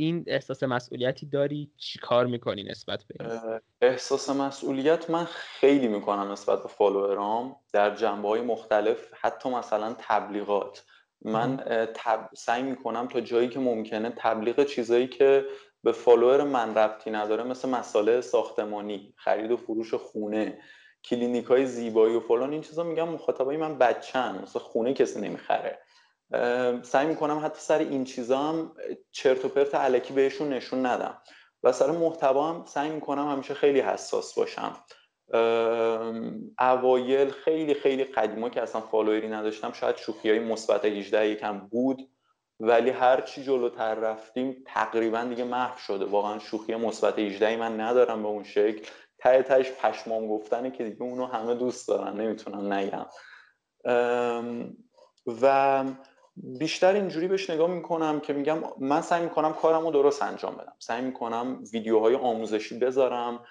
[0.00, 3.40] این احساس مسئولیتی داری چی کار می‌کنی نسبت به
[3.80, 10.84] احساس مسئولیت من خیلی می‌کنم نسبت به فالوورام در جنبه های مختلف حتی مثلا تبلیغات.
[11.22, 11.56] من
[11.94, 12.28] تب...
[12.36, 15.44] سعی می‌کنم تا جایی که ممکنه تبلیغ چیزایی که
[15.82, 20.58] به فالوور من ربطی نداره مثل مساله ساختمانی خرید و فروش خونه
[21.04, 25.78] کلینیک های زیبایی و فلان این چیزا میگم مخاطبای من بچن مثل خونه کسی نمی‌خره.
[26.82, 28.74] سعی می‌کنم حتی سر این چیزا هم
[29.10, 31.22] چرت و پرت الکی بهشون نشون ندم.
[31.62, 34.76] و سر محتوا هم سعی می‌کنم همیشه خیلی حساس باشم.
[36.58, 42.08] اوایل خیلی خیلی قدیما که اصلا فالووری نداشتم شاید شوخی های مثبت 18 یکم بود
[42.60, 46.04] ولی هر چی جلوتر رفتیم تقریبا دیگه محو شده.
[46.04, 48.86] واقعا شوخی مثبت 18 من ندارم به اون شکل.
[49.18, 53.06] ته تهش پشمام گفتنه که دیگه اونو همه دوست دارن نمی‌تونم نگم.
[55.42, 55.84] و
[56.42, 60.74] بیشتر اینجوری بهش نگاه می‌کنم که میگم من سعی می‌کنم کارم رو درست انجام بدم.
[60.78, 63.44] سعی می‌کنم ویدیوهای آموزشی بذارم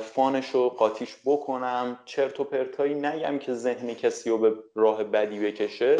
[0.00, 5.40] فانش رو قاطیش بکنم چرت و پرتایی نگم که ذهن کسی رو به راه بدی
[5.40, 5.96] بکشه.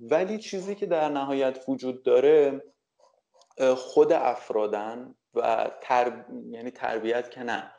[0.00, 2.62] ولی چیزی که در نهایت وجود داره
[3.76, 6.24] خود افرادن و تر...
[6.50, 7.72] یعنی تربیت که نه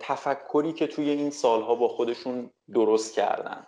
[0.00, 3.66] تفکری که توی این سالها با خودشون درست کردن.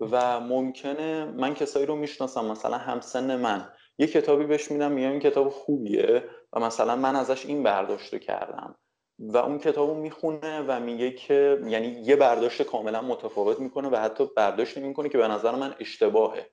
[0.00, 3.68] و ممکنه من کسایی رو می‌شناسم مثلا همسن من.
[3.98, 8.76] یه کتابی بهش میدم میگم این کتاب خوبیه و مثلا من ازش این برداشت کردم.
[9.18, 14.26] و اون کتابو می‌خونه و میگه که یعنی یه برداشت کاملا متفاوت می‌کنه و حتی
[14.36, 16.50] برداشت می‌کنه که به نظر من اشتباهه.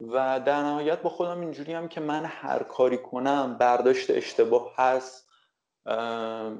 [0.00, 5.30] و در نهایت با خودم اینجوری هم که من هر کاری کنم برداشت اشتباه هست.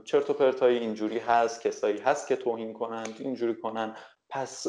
[0.05, 3.97] چرت و پرتای اینجوری هست کسایی هست که توهین کنند اینجوری کنن.
[4.29, 4.67] پس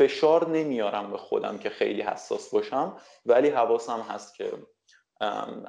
[0.00, 2.96] فشار نمیارم به خودم که خیلی حساس باشم
[3.26, 4.52] ولی حواسم هست که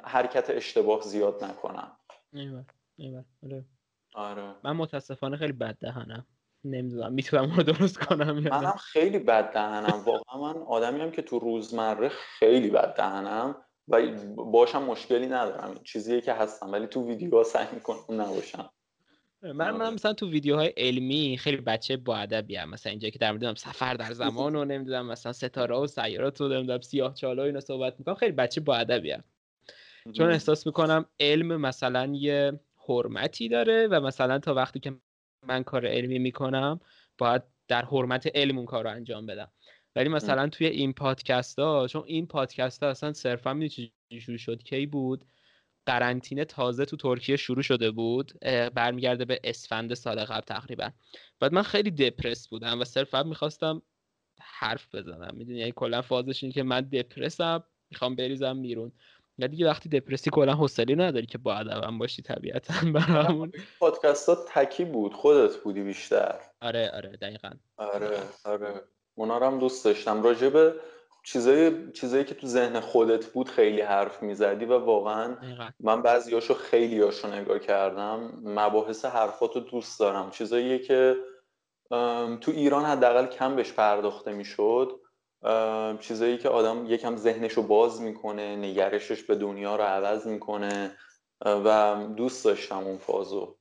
[0.04, 1.96] حرکت اشتباه زیاد نکنم.
[2.32, 2.64] ایوه
[2.96, 3.64] ایوه آره.
[4.14, 4.54] آره.
[4.64, 6.26] من متاسفانه خیلی بد دهنم
[6.64, 11.22] نمی‌دونم می‌تونم رو درست کنم یا منم خیلی بد دهنم واقعا من آدمی هم که
[11.22, 13.56] تو روزمره خیلی بد دهنم
[13.88, 14.02] و
[14.36, 15.74] باشم مشکلی ندارم.
[15.84, 18.70] چیزیه که هستم ولی تو ویدیوها سعی می‌کنم نباشم.
[19.42, 19.90] من من آره.
[19.90, 23.94] مثلا تو ویدیوهای علمی خیلی بچه با ادبی ام مثلا اینجا که در مورد سفر
[23.94, 28.14] در زمان و نمی‌دونم مثلا ستاره و سیارات و نمی‌دونم سیاه چالا اینا صحبت می‌کنم
[28.14, 29.24] خیلی بچه با ادبی ام
[30.12, 34.94] چون احساس می‌کنم علم مثلا یه حرمتی داره و مثلا تا وقتی که
[35.46, 36.80] من کار علمی می‌کنم
[37.18, 39.50] باید در حرمت علم اون کار رو انجام بدم.
[39.96, 44.62] ولی مثلا توی این پادکست ها چون این پادکست ها اصلا صرفا می‌دونی شروع شد
[44.62, 45.24] کی بود؟
[45.86, 48.32] قرنطینه تازه تو ترکیه شروع شده بود
[48.74, 50.90] برمیگرده به اسفند سال قبل تقریبا.
[51.40, 53.82] بعد من خیلی دپرس بودم و صرفا می‌خواستم
[54.40, 55.34] حرف بزنم.
[55.34, 58.92] می‌دونی؟ یعنی کلا فازش اینه که من دپرسم می‌خوام بریزم بیرون.
[59.38, 63.52] و دیگه وقتی دپرسی کلا حوصله نداری که با ادبم باشی طبیعتا برامون.
[63.80, 66.34] پادکست ها تکی بود خودت بودی بیشتر.
[66.60, 67.50] آره آره دقیقا.
[67.76, 68.82] آره آره.
[69.14, 70.22] اونا رو هم دوست داشتم.
[70.22, 70.74] راجبه
[71.24, 75.36] چیزایی چیزایی که تو ذهن خودت بود خیلی حرف می‌زدی و واقعا
[75.80, 78.40] من بعضیاشو خیلی هاشو نگاه کردم.
[78.44, 80.30] مباحث حرفاتو دوست دارم.
[80.30, 81.16] چیزایی که
[82.40, 85.00] تو ایران حداقل کم بهش پرداخته می‌شد.
[86.00, 90.96] چیزایی که آدم یکم ذهنش رو باز می‌کنه نگرشش به دنیا رو عوض می‌کنه.
[91.44, 93.56] و دوست داشتم اون فازو.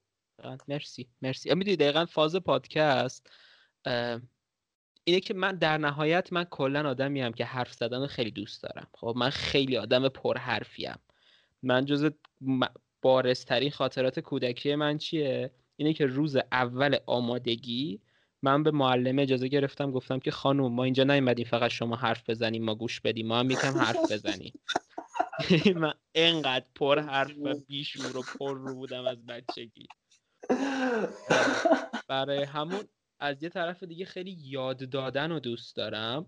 [0.68, 1.10] مرسی.
[1.22, 1.56] مرسی.
[1.56, 3.28] می‌دونی دقیقا فاز پادکست
[5.04, 8.88] اینه که من در نهایت من کلا آدمی هم که حرف زدن خیلی دوست دارم.
[8.94, 10.96] خب من خیلی آدم پرحرفیم.
[11.64, 12.12] من جز
[13.02, 18.02] بارسترین خاطرات کودکی من چیه؟ اینه که روز اول آمادگی
[18.42, 22.64] من به معلم اجازه گرفتم گفتم که خانم ما اینجا نیومدیم فقط شما حرف بزنیم
[22.64, 24.60] ما گوش بدیم ما هم یکم حرف بزنیم.
[25.82, 29.88] من انقدر پر حرف و بیشور و پر رو بودم از بچگی.
[32.08, 32.84] برای همون
[33.22, 36.26] از یه طرف دیگه خیلی یاد دادن رو دوست دارم.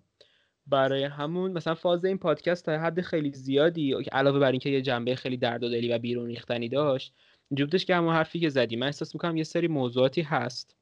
[0.68, 5.16] برای همون مثلا فاز این پادکست تا حد خیلی زیادی علاوه بر اینکه یه جنبه
[5.16, 7.14] خیلی درد و دلی و بیرون ریختنی داشت
[7.52, 8.76] اینجوری که همون حرفی که زدی.
[8.76, 10.76] من احساس می‌کنم یه سری موضوعاتی هست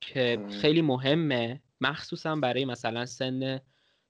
[0.00, 1.60] که خیلی مهمه.
[1.80, 3.60] مخصوصا برای مثلا سن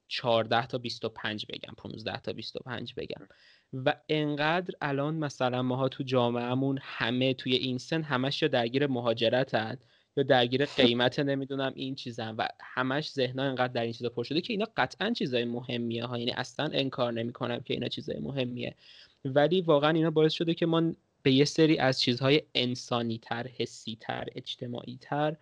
[0.08, 3.28] 14 تا 25 بگم 15 تا 25 بگم.
[3.72, 9.78] و انقدر الان مثلا ماها تو جامعهمون همه توی این سن همش یا درگیر مهاجرتن
[10.16, 14.40] یا درگیر قیمت نمی‌دونم این چیزن و همش ذهنا انقدر در این چیزا پر شده
[14.40, 16.18] که اینا قطعا چیزای مهمیه ها.
[16.18, 18.74] یعنی اصلا انکار نمی‌کنم که اینا چیزای مهمیه.
[19.24, 20.92] ولی واقعا اینا باعث شده که ما
[21.22, 25.36] به یه سری از چیزهای انسانی تر حسی تر اجتماعی تر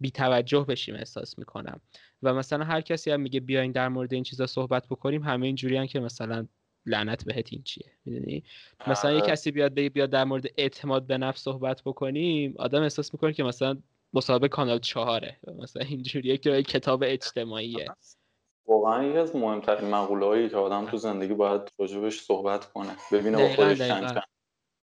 [0.00, 1.80] بی توجه بشیم احساس می‌کنم.
[2.22, 5.88] و مثلا هر کسی هم میگه بیاین در مورد این چیزا صحبت بکنیم همه اینجوری
[5.88, 6.46] که مثلا
[6.86, 7.86] لعنت بهت این چیه.
[8.04, 8.42] می‌دونی؟
[8.86, 13.14] مثلا یه کسی بیاد بگه بیاد در مورد اعتماد به نفس صحبت بکنیم آدم احساس
[13.14, 13.78] می‌کنه که مثلا
[14.12, 17.86] مصاحبه کانال چهاره مثلا اینجوریه که کتاب اجتماعیه.
[18.66, 22.96] واقعا یکی از مهمترین مقوله هایی که آدم تو زندگی باید راجبش صحبت کنه.
[23.12, 24.22] ببینه با خودش چند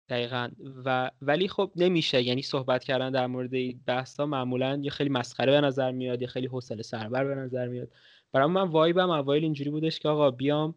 [0.10, 0.50] دقیقا.
[0.86, 2.22] و ولی خب نمیشه.
[2.22, 6.22] یعنی صحبت کردن در مورد این بحث ها معمولا یه خیلی مسخره به نظر میاد
[6.22, 7.92] یه خیلی حوصله سربر به نظر میاد.
[8.32, 10.76] برای من وایبم اوایل اینجوری بودش که آقا بیام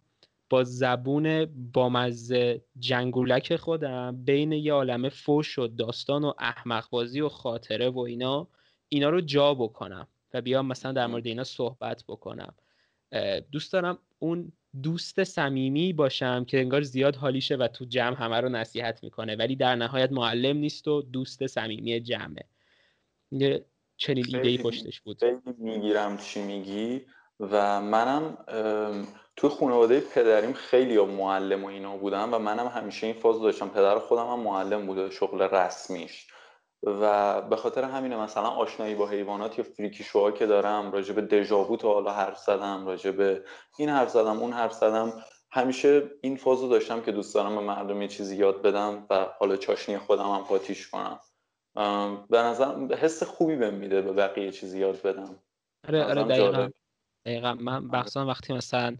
[0.51, 7.28] با زبون بامزه جنگولک خودم بین یه عالمه فوش و داستان و احمق بازی و
[7.28, 8.48] خاطره و اینا
[8.88, 12.55] اینا رو جا بکنم و بیام مثلا در مورد اینا صحبت بکنم.
[13.53, 18.48] دوست دارم اون دوست صمیمی باشم که انگار زیاد حالیشه و تو جمع همه رو
[18.48, 22.44] نصیحت می‌کنه ولی در نهایت معلم نیست و دوست صمیمی جمعه.
[23.32, 23.64] یه
[23.96, 25.20] چنین ایده ای پشتش بود.
[25.20, 27.01] خیلی می‌گیرم چی میگی
[27.40, 28.38] و منم
[29.36, 33.68] توی خانواده پدریم خیلی معلم و اینا بودم و منم همیشه این فاز داشتم.
[33.68, 36.26] پدر خودم هم معلم بوده شغل رسمیش.
[36.82, 41.20] و به خاطر همینه مثلا آشنایی با حیوانات یا فریکی شوها که دارم راجع به
[41.20, 43.44] دژاوو تا حالا حرف زدم راجع به
[43.78, 45.12] این حرف زدم اون حرف زدم
[45.52, 49.56] همیشه این فازو داشتم که دوست دارم به مردم یه چیزی یاد بدم و حالا
[49.56, 51.20] چاشنی خودم هم پاتیش کنم.
[52.30, 55.42] به نظر حس خوبی بهم میده به بقیه چیزی یاد بدم.
[55.88, 56.68] آره آره دقیقا.
[57.24, 58.96] دقیقا من بخصا وقتی مثلا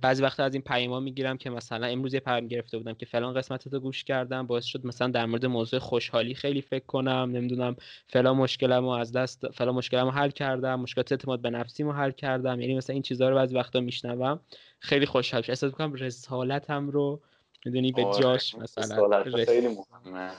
[0.00, 3.34] بعضی وقتا از این پیام می‌گیرم که مثلا امروز یه پیام گرفته بودم که فلان
[3.34, 7.76] قسمت رو گوش کردم باعث شد مثلا در مورد موضوع خوشحالی خیلی فکر کنم نمی‌دونم
[8.06, 11.92] فلان مشکلم رو از دست فلان مشکلم رو حل کردم مشکلات اعتماد به نفسیم رو
[11.92, 14.40] حل کردم یعنی مثلا این چیزها رو بعضی وقتا میشنوم.
[14.78, 15.52] خیلی خوشحال میشم.
[15.52, 17.20] احساس می‌کنم رسالتم رو
[17.66, 20.30] می‌دونی به آره، جاش مثلا خیلی مهمه.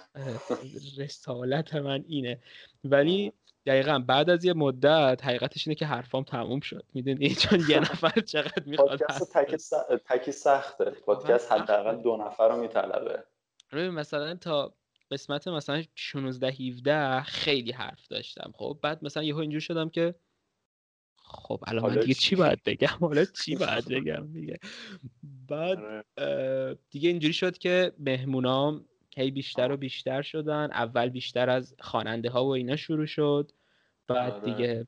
[0.98, 2.40] رسالت من اینه.
[2.84, 3.34] ولی
[3.66, 6.86] دقیقا بعد از یه مدت حقیقتش اینه که حرفام تموم شد.
[6.94, 9.38] می‌دونی؟ چون یه نفر چقدر می‌خواد پادکست
[10.06, 10.86] تکی سخته.
[10.86, 13.24] پادکست حداقل دو نفر رو میطلبه.
[13.74, 14.74] مثلا تا
[15.12, 18.52] قسمت مثلا 16 17 خیلی حرف داشتم.
[18.56, 20.16] خب بعد مثلا یهو اینجور شدم که
[21.16, 24.60] خب الان من دیگه چی؟ باید بگم؟ حالا چی باید بگم دیگه؟
[25.50, 25.78] بعد
[26.18, 26.78] آره.
[26.90, 32.46] دیگه اینجوری شد که مهمونام کی بیشتر و بیشتر شدن اول بیشتر از خواننده ها
[32.46, 33.52] و اینا شروع شد
[34.08, 34.42] بعد آره.
[34.42, 34.88] دیگه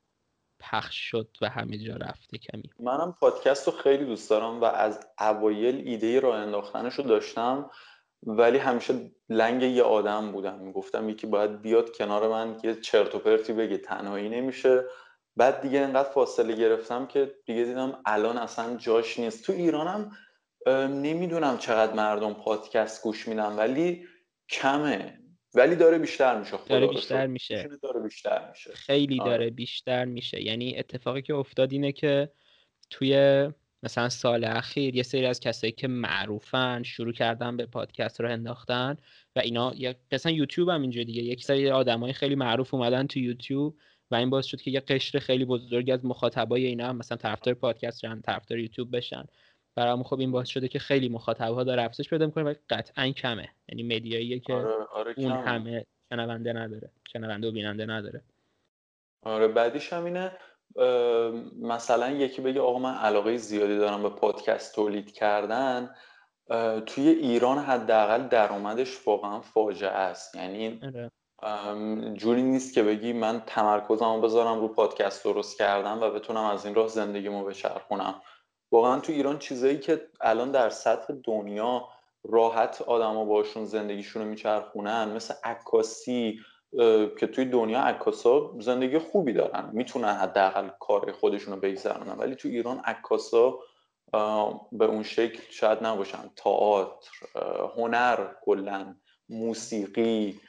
[0.59, 2.69] پخش شد و همه جا رفته کمی.
[2.79, 7.69] منم پادکست رو خیلی دوست دارم و از اوایل ایده راه انداختنش رو داشتم
[8.23, 10.59] ولی همیشه لنگ یه آدم بودم.
[10.59, 14.83] می‌گفتم یکی باید بیاد کنار من یه چرت و پرتی بگه تنهایی نمیشه.
[15.35, 19.45] بعد دیگه انقدر فاصله گرفتم که دیگه دیدم الان اصلا جاش نیست.
[19.45, 20.11] تو ایرانم
[20.89, 24.05] نمی‌دونم چقدر مردم پادکست گوش میدن ولی
[24.53, 25.19] کمه.
[25.55, 27.69] ولی داره بیشتر میشه داره بیشتر میشه.
[27.81, 28.73] داره بیشتر میشه.
[28.73, 29.29] خیلی آره.
[29.29, 30.41] داره بیشتر میشه.
[30.41, 32.29] یعنی اتفاقی که افتاد اینه که
[32.89, 33.47] توی
[33.83, 38.97] مثلا سال اخیر یه سری از کسایی که معروفن شروع کردن به پادکست رو انداختن
[39.35, 39.73] و اینا
[40.11, 41.23] مثلا یوتیوب هم اینجا دیگه.
[41.23, 43.77] یک سری آدمای خیلی معروف اومدن تو یوتیوب
[44.11, 47.53] و این باعث شد که یه قشر خیلی بزرگی از مخاطبای اینا هم مثلا طرفدار
[47.53, 49.25] پادکست شن طرفدار یوتیوب بشن.
[49.75, 53.49] برام خب این باعث شده که خیلی مخاطبها داره افزایش پیدا می‌کنه ولی قطعا کمه.
[53.69, 58.21] یعنی مدیاییه که آره، آره اون همه شنونده نداره شنونده و بیننده نداره.
[59.25, 60.31] آره بعدیش هم اینه
[61.61, 65.95] مثلا یکی بگه آقا من علاقه زیادی دارم به پادکست تولید کردن
[66.85, 70.35] توی ایران حداقل درآمدش واقعا فاجعه است.
[70.35, 71.11] یعنی آره.
[72.13, 76.75] جوری نیست که بگی من تمرکزمو بذارم رو پادکست درست کردم و بتونم از این
[76.75, 78.21] راه زندگیمو بچرخونم.
[78.73, 81.89] واقعا تو ایران چیزایی که الان در سطح دنیا
[82.23, 86.39] راحت آدما باشون زندگیشون رو میچرخونن مثل عکاسی
[87.19, 92.47] که توی دنیا عکاسا زندگی خوبی دارن می‌تونن حداقل کار خودشون رو بگذرونن ولی تو
[92.47, 93.59] ایران عکاسا
[94.71, 96.31] به اون شکل شاید نباشن.
[96.35, 97.11] تئاتر
[97.77, 98.95] هنر کلا
[99.29, 100.39] موسیقی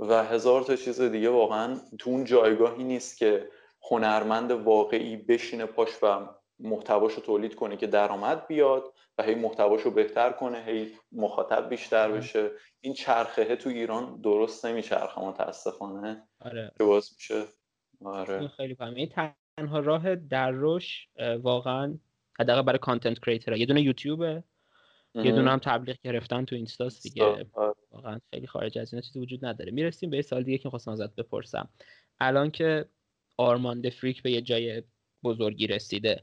[0.00, 3.48] و هزار تا چیز دیگه واقعا تو اون جایگاهی نیست که
[3.90, 6.28] هنرمند واقعی بشینه پاش و
[6.62, 8.84] محتواشو تولید کنه که درآمد بیاد
[9.18, 12.50] و هی محتواشو بهتر کنه هی مخاطب بیشتر بشه.
[12.80, 16.28] این چرخه تو ایران درست نمیچرخه متاسفانه.
[16.40, 16.72] آره.
[16.78, 17.44] که باز میشه.
[18.04, 18.48] آره.
[18.48, 18.96] خیلی فهمه.
[18.96, 19.12] این
[19.58, 21.08] تنها راه در روش
[21.42, 21.98] واقعا
[22.40, 24.44] حداقل برای کانتنت کریتر یه دونه یوتیوبه.
[25.14, 27.24] یه دونه هم تبلیغ گرفتن تو اینستاست دیگه.
[27.24, 27.46] آره.
[27.90, 29.72] واقعا خیلی خارج از اینا چیزی وجود نداره.
[29.72, 31.68] می‌رسیم به سال دیگه که خواستم ازت بپرسم.
[32.20, 32.88] الان که
[33.36, 34.82] آرماند فریک به یه جای
[35.24, 36.22] بزرگی رسیده.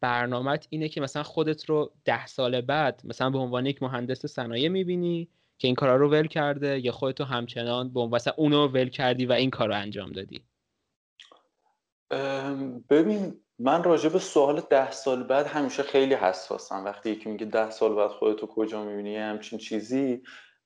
[0.00, 4.68] برنامت اینه که مثلا خودت رو ده سال بعد مثلا به عنوان یک مهندس صنایع
[4.68, 5.28] می‌بینی
[5.58, 9.32] که این کارا رو ول کرده یا خودتو همچنان به عنوان اونو ول کردی و
[9.32, 10.42] این کار رو انجام دادی؟
[12.90, 16.84] ببین من راجع به سوال ده سال بعد همیشه خیلی حساسم.
[16.84, 20.22] وقتی یکی میگه ده سال بعد خودتو کجا می‌بینی همچین چیزی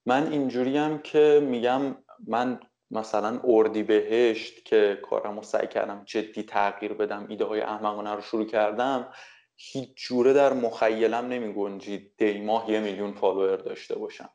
[0.07, 1.97] من اینجوریم که میگم
[2.27, 2.61] من
[2.95, 8.21] مثلا اردی بهشت که کارم رو سعی کردم جدی تغییر بدم ایده های احمقانه رو
[8.21, 9.09] شروع کردم
[9.57, 14.31] هیچ جوره در مخیلم نمی گنجید دی ماه یه میلیون فالوور داشته باشم.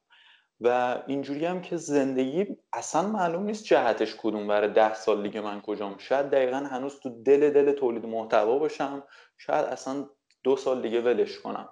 [0.61, 5.61] و اینجوری هم که زندگی اصلا معلوم نیست جهتش کدوم برای ده سال دیگه من
[5.61, 5.95] کجام.
[5.97, 9.03] شاید دقیقا هنوز تو دل دل تولید محتوا باشم
[9.37, 10.09] شاید اصلا
[10.43, 11.69] دو سال دیگه ولش کنم.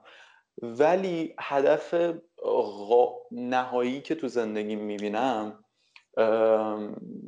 [0.62, 2.14] ولی هدف
[3.32, 5.64] نهایی که تو زندگی می‌بینم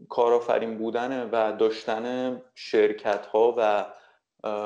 [0.10, 3.86] کارآفرین بودن و داشتن شرکت ها و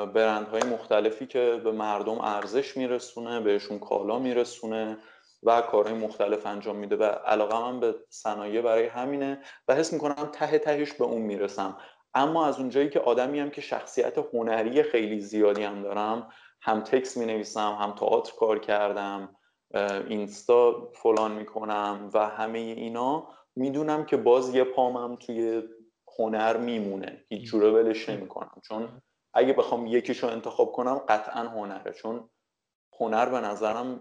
[0.06, 4.98] برندهای مختلفی که به مردم ارزش میرسونه بهشون کالا میرسونه
[5.42, 6.96] و کارهای مختلف انجام میده.
[6.96, 11.76] و علاقه من به صنایع برای همینه و حس می‌کنم ته تهش به اون می‌رسم.
[12.14, 16.28] اما از اونجایی که آدمی هم که شخصیت هنری خیلی زیادی هم دارم
[16.60, 19.36] هم تکس می نویسم هم تئاتر کار کردم
[20.08, 25.62] اینستا فلان می‌کنم و همه اینا می‌دونم که باز یه پامم توی
[26.18, 27.24] هنر میمونه.
[27.28, 28.60] هیچ جوره ولش نمی‌کنم.
[28.64, 29.02] چون
[29.34, 31.92] اگه بخوام یکیشو انتخاب کنم قطعا هنره.
[31.92, 32.30] چون
[33.00, 34.00] هنر به نظرم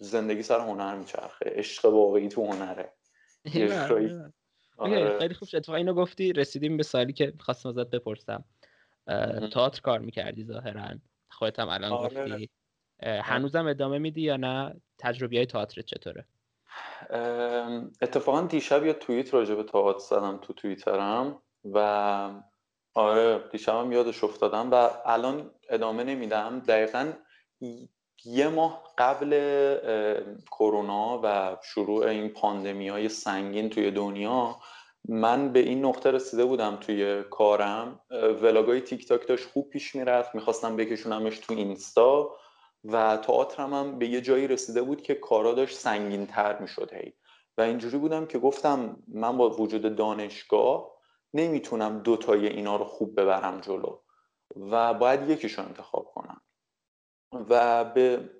[0.00, 1.44] زندگی سر هنر میچرخه.
[1.46, 2.92] عشق واقعی تو هنره.
[4.78, 5.18] آره.
[5.18, 8.44] خیلی خوب اتفاقا اینو گفتی رسیدیم به سالی که می‌خواستم ازت بپرسم.
[9.52, 10.88] تئاتر کار می‌کردی ظاهرا.
[11.30, 12.08] خودت هم الان آره.
[12.08, 12.50] گفتی.
[13.02, 16.24] هنوزم ادامه میدی یا نه؟ تجربه های تئاتر چطوره؟
[18.02, 22.30] اتفاقا دیشب یا توییت راجع به تئاتر زدم تو توییترم و
[22.94, 26.60] آره دیشبم یادش افتادم و الان ادامه نمیدم.
[26.60, 27.12] دقیقا
[28.24, 29.30] یه ماه قبل
[30.50, 34.56] کرونا و شروع این پاندمی های سنگین توی دنیا
[35.08, 38.00] من به این نقطه رسیده بودم توی کارم.
[38.42, 42.30] ولاگای تیک تاک داشت خوب پیش می‌رفت می‌خواستم بکشونمش تو اینستا.
[42.84, 47.12] و تئاترم هم به یه جایی رسیده بود که کارا داشت سنگین تر می‌شد هی.
[47.58, 50.90] و اینجوری بودم که گفتم من با وجود دانشگاه
[51.34, 53.98] نمی‌تونم دوتای اینا رو خوب ببرم جلو
[54.56, 56.40] و باید یکیشو انتخاب کنم.
[57.32, 58.30] و به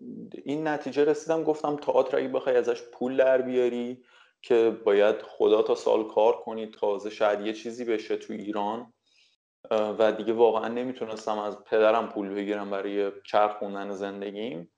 [0.45, 4.05] این نتیجه رسیدم گفتم تئاتر اگه بخوای ازش پول در بیاری
[4.43, 8.93] که باید خدا تا سال کار کنی تازه شاید یه چیزی بشه تو ایران.
[9.71, 14.73] و دیگه واقعا نمی‌تونستم از پدرم پول بگیرم برای چرخ خوندن زندگیم.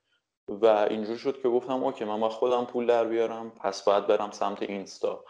[0.49, 4.31] و اینجور شد که گفتم اوکی من با خودم پول در بیارم پس باید برم
[4.31, 5.25] سمت اینستا.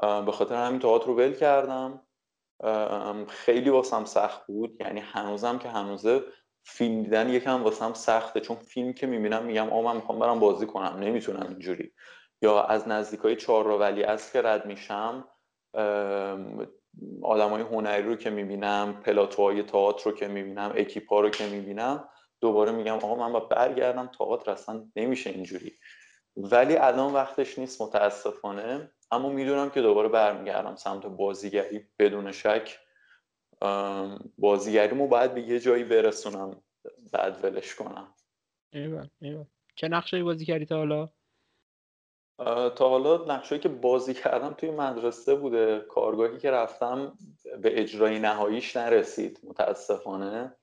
[0.00, 2.06] به خاطر همین تئاتر رو ول کردم.
[3.28, 4.80] خیلی واسم سخت بود.
[4.80, 6.22] یعنی هنوزم که هنوزه
[6.64, 8.40] فیلم دیدن یکم واسم سخته.
[8.40, 10.96] چون فیلم که می‌بینم میگم آ من می‌خوام برم بازی کنم.
[11.00, 11.92] نمی‌تونم اینجوری.
[12.42, 15.28] یا از نزدیک های چهار ولی از که رد میشم
[17.22, 22.08] آدم های هنری رو که می‌بینم پلاتوهای تئاتر رو که می‌بینم اکیپا رو که می‌بینم
[22.40, 25.72] دوباره میگم آقا من با برگردم تئاتر اصلا نمیشه اینجوری.
[26.36, 28.90] ولی الان وقتش نیست متاسفانه.
[29.10, 32.78] اما می‌دونم که دوباره برمیگردم سمت بازیگری بدون شک.
[34.38, 36.62] بازیگریمو باید به یه جایی برسونم
[37.12, 38.14] بعد ولش کنم.
[38.72, 39.46] ایوه ایوه.
[39.74, 41.08] چه نقشه بازی کردی تا حالا؟
[42.76, 45.80] تا حالا نقشهایی که بازی کردم توی مدرسه بوده.
[45.88, 47.18] کارگاهی که رفتم
[47.62, 50.56] به اجرای نهاییش نرسید متاسفانه.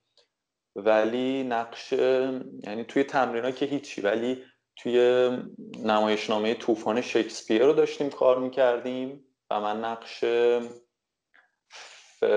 [0.76, 1.92] ولی نقش
[2.64, 4.44] یعنی توی تمرین که هیچی ولی
[4.76, 5.30] توی
[5.84, 10.24] نمایشنامه طوفان شکسپیر رو داشتیم کار می‌کردیم و من نقش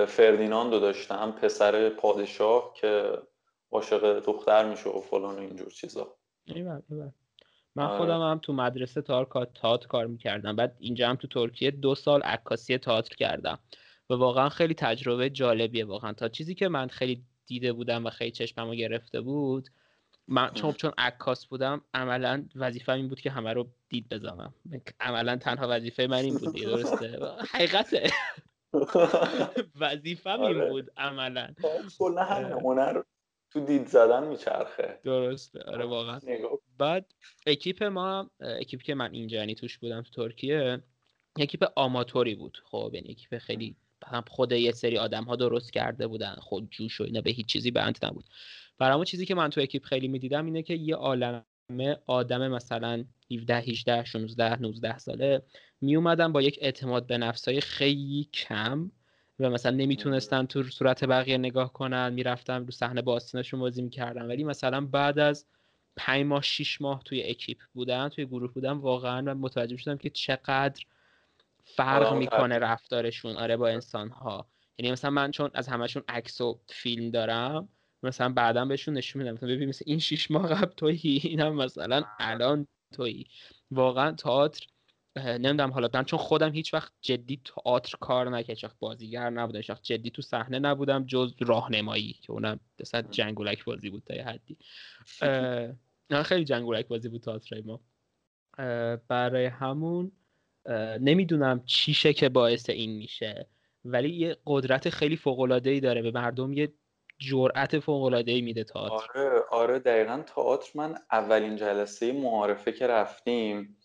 [0.07, 3.17] فردیناند رو داشتم پسر پادشاه که
[3.71, 6.17] عاشق دختر میشه و فلان و اینجور چیزا.
[7.75, 7.97] من آره.
[7.97, 10.55] خودم هم تو مدرسه تئاتر کار می‌کردم.
[10.55, 13.59] بعد اینجا هم تو ترکیه دو سال عکاسی تئاتر کردم.
[14.09, 16.13] و واقعا خیلی تجربه جالبیه واقعا.
[16.13, 19.69] تا چیزی که من خیلی دیده بودم و خیلی چشممو گرفته بود
[20.27, 24.53] من چون چون عکاس بودم عملا وظیفه این بود که همه رو دید بزنم.
[24.99, 27.19] عملا تنها وظیفه من این بود درسته؟
[27.53, 28.09] حقیقته.
[29.81, 30.69] وظیفه این آره.
[30.69, 31.53] بود عملا.
[31.99, 33.01] کلا همین هنر
[33.51, 34.99] تو دید زدن میچرخه.
[35.03, 35.63] درسته.
[35.63, 36.19] آره واقعا.
[36.81, 37.05] بعد
[37.45, 40.81] اکیپ ما اکیپ که من اینجا یعنی توش بودم تو ترکیه
[41.39, 42.57] اکیپ آماتوری بود.
[42.65, 43.75] خب یعنی اکیپ خیلی
[44.05, 46.35] هم خود یه سری آدم ها درست کرده بودن.
[46.39, 48.25] خود جوش و اینا به هیچ چیزی بند نبود.
[48.79, 51.43] برای چیزی که من تو اکیپ خیلی می‌دیدم اینه که یه عالمه
[52.07, 55.41] آدم مثلا 17 18 16 19 ساله
[55.81, 58.91] می اومدن با یک اعتماد به نفسای خیلی کم
[59.39, 62.13] و مثلا نمی‌تونستن تو صورت بقیه نگاه کنن.
[62.13, 64.25] می‌رفتن رو صحنه با آستینشون بازی می‌کردن.
[64.25, 65.45] ولی مثلا بعد از
[66.05, 70.09] پنج ماه شیش ماه توی اکیپ بودن توی گروه بودن واقعا من متوجه شدم که
[70.09, 70.85] چقدر
[71.63, 74.47] فرق می‌کنه رفتارشون آره با انسان ها
[74.77, 77.69] یعنی مثلا من چون از همشون عکس و فیلم دارم
[78.03, 82.03] مثلا بعدا بهشون نشون میدم مثلا ببین مثلا این شیش ماه قبل تویی اینم مثلا
[82.19, 83.27] الان تویی.
[83.71, 84.65] واقعا تئاتر
[85.15, 89.69] نمی‌دونم حالا من چون خودم هیچ وقت جدی تئاتر کار نکردم هیچ بازیگر نبودم هیچ
[89.69, 94.23] وقت جدی تو صحنه نبودم جز راهنمایی که اونم مثلا جنگولک بازی بود تا یه
[94.23, 94.57] حدی.
[96.11, 97.79] نه خیلی جنگولک بازی بود تئاتر ما.
[99.07, 100.11] برای همون
[100.99, 103.47] نمی‌دونم چیشه که باعث این میشه
[103.85, 106.73] ولی یه قدرت خیلی فوق العاده ای داره به مردم یه
[107.17, 112.87] جرأت فوق العاده ای میده تئاتر آره آره دقیقا تئاتر من اولین جلسه معارفه که
[112.87, 113.77] رفتیم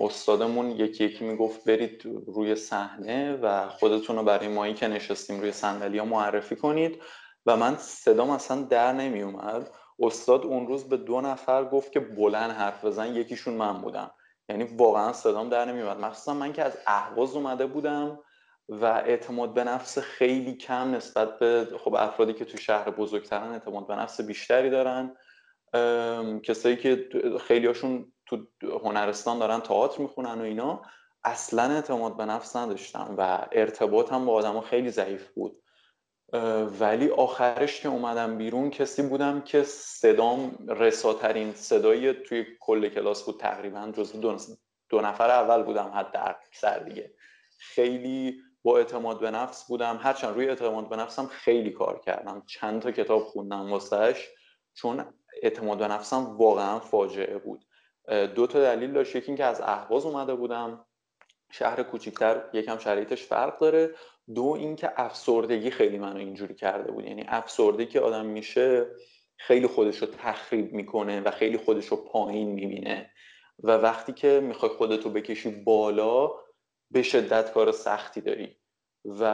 [0.00, 5.52] استادمون یکی یکی می‌گفت برید روی صحنه و خودتون رو برای مایی که نشستیم روی
[5.52, 7.02] صندلی ها معرفی کنید.
[7.46, 9.70] و من صدام اصلا در نمی اومد
[10.00, 14.10] استاد اون روز به دو نفر گفت که بلند حرف بزن یکیشون من بودم.
[14.48, 18.18] یعنی واقعا صدام در نمی اومد مخصوصا من که از اهواز اومده بودم
[18.68, 23.86] و اعتماد به نفس خیلی کم نسبت به خب افرادی که تو شهر بزرگترن اعتماد
[23.86, 25.16] به نفس بیشتری دارن.
[26.42, 27.08] کسایی که
[27.40, 28.46] خیلیاشون تو
[28.84, 30.82] هنرستان دارن تئاتر می‌خونن و اینا
[31.24, 35.62] اصلا اعتماد به نفس نداشتم و ارتباط هم با آدما خیلی ضعیف بود.
[36.80, 43.40] ولی آخرش که اومدم بیرون کسی بودم که صدام رساترین صدای توی کل کلاس بود
[43.40, 44.36] تقریبا جز دو,
[44.88, 47.14] دو نفر اول بودم حد اکثر دیگه.
[47.58, 49.98] خیلی با اعتماد به نفس بودم.
[50.02, 52.42] هرچند روی اعتماد به نفسم خیلی کار کردم.
[52.46, 54.28] چند تا کتاب خوندم واسهش
[54.74, 57.64] چون اعتماد به نفسم واقعا فاجعه بود.
[58.34, 59.16] دو تا دلیل داشت.
[59.16, 60.84] یکی اینکه از اهواز اومده بودم.
[61.50, 63.94] شهر کوچیکتر یکم شرایطش فرق داره.
[64.34, 67.04] دو اینکه افسردگی خیلی منو اینجوری کرده بود.
[67.04, 68.86] یعنی افسردگی که آدم میشه
[69.36, 73.10] خیلی خودش رو تخریب می‌کنه و خیلی خودش رو پایین می‌بینه.
[73.62, 76.30] و وقتی که می‌خوای خودتو بکشی بالا
[76.90, 78.56] به شدت کار سختی داری.
[79.04, 79.24] و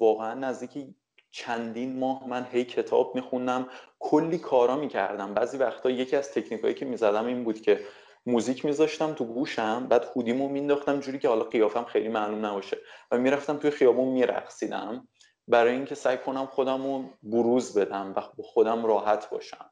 [0.00, 0.94] واقعا نزدیکی
[1.30, 3.68] چندین ماه من هی کتاب میخوندم.
[3.98, 5.34] کلی کارا می‌کردم.
[5.34, 7.80] بعضی وقتا یکی از تکنیکایی که می‌زدم این بود که
[8.26, 12.78] موزیک میذاشتم تو گوشم بعد خودیمو مینداختم جوری که حالا قیافم خیلی معلوم نباشه
[13.10, 15.08] و می‌رفتم توی خیابون میرقصیدم.
[15.48, 19.70] برای اینکه سعی کنم خودم رو بروز بدم و با خودم راحت باشم.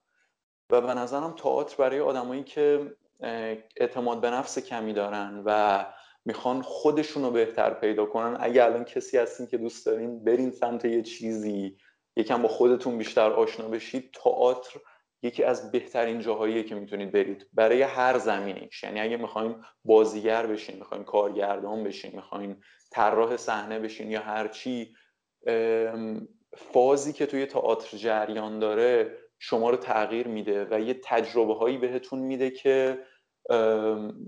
[0.71, 2.97] و به نظرم تئاتر برای آدمایی که
[3.77, 5.85] اعتماد به نفس کمی دارن و
[6.25, 10.85] می‌خوان خودشون رو بهتر پیدا کنن اگه الان کسی هستین که دوست دارین برین سمت
[10.85, 11.77] یه چیزی
[12.17, 14.81] یکم با خودتون بیشتر آشنا بشید تئاتر
[15.25, 17.47] یکی از بهترین جاهاییه که می‌تونید برید.
[17.53, 24.11] برای هر زمینیش یعنی اگه می‌خواین بازیگر بشین می‌خواین کارگردان بشین می‌خواین طراح صحنه بشین
[24.11, 24.95] یا هر چی
[26.57, 32.19] فازی که توی تئاتر جریان داره شما رو تغییر میده و یه تجربه هایی بهتون
[32.19, 32.99] میده که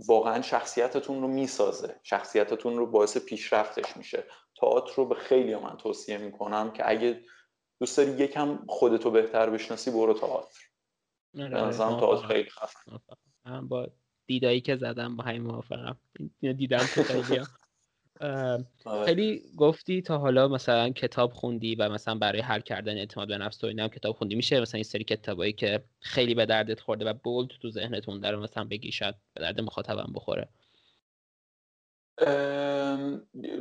[0.06, 2.00] واقعا شخصیتتون رو می‌سازه.
[2.02, 4.24] شخصیتتون رو باعث پیشرفتش میشه.
[4.60, 7.20] تئاتر رو به خیلی من توصیه می‌کنم که اگه
[7.80, 10.60] دوست داری یکم خودتو بهتر بشناسی برو تئاتر.
[11.36, 13.00] نظرم آره، تئاتر خیلی خفن.
[13.68, 13.88] با
[14.26, 15.96] دیدایی که زدم با همین موافقم.
[16.40, 17.40] دیدم تو خیلی
[18.20, 19.04] آره.
[19.04, 23.64] خیلی گفتی تا حالا مثلا کتاب خوندی و مثلا برای حل کردن اعتماد به نفس
[23.64, 24.34] و اینا هم کتاب خوندی.
[24.34, 28.36] میشه مثلا این سری کتابایی که خیلی به دردت خورده و بولد تو ذهنتون داره
[28.36, 30.48] مثلا بگی شاید به درد مخاطبم بخوره؟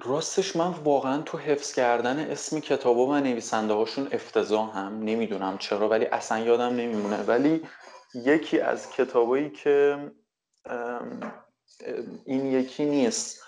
[0.01, 5.89] راستش من واقعا تو حفظ کردن اسم کتاب و نویسنده هاشون افتضاح هم نمی‌دونم چرا
[5.89, 7.23] ولی اصلا یادم نمیمونه.
[7.23, 7.61] ولی
[8.13, 9.97] یکی از کتابایی که
[12.25, 13.41] این یکی نیست.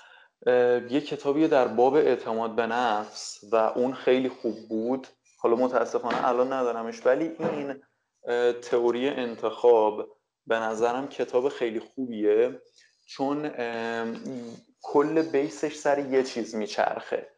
[0.90, 5.08] یه کتابی در باب اعتماد به نفس و اون خیلی خوب بود.
[5.40, 7.82] حالا متاسفانه الان ندارمش ولی این
[8.62, 12.62] تئوری انتخاب به نظرم کتاب خیلی خوبیه.
[13.08, 13.52] چون
[14.82, 17.38] کل بیسش سر یه چیز میچرخه.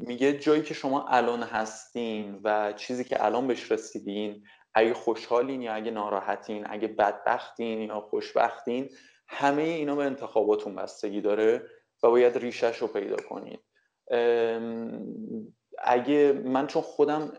[0.00, 5.74] میگه جایی که شما الان هستین و چیزی که الان بهش رسیدین اگه خوشحالین یا
[5.74, 8.88] اگه ناراحتین اگه بدبختین یا خوشبختین
[9.28, 11.66] همه اینا به انتخاباتون بستگی داره
[12.02, 13.60] و باید ریشش رو پیدا کنید.
[15.78, 17.32] اگه من چون خودم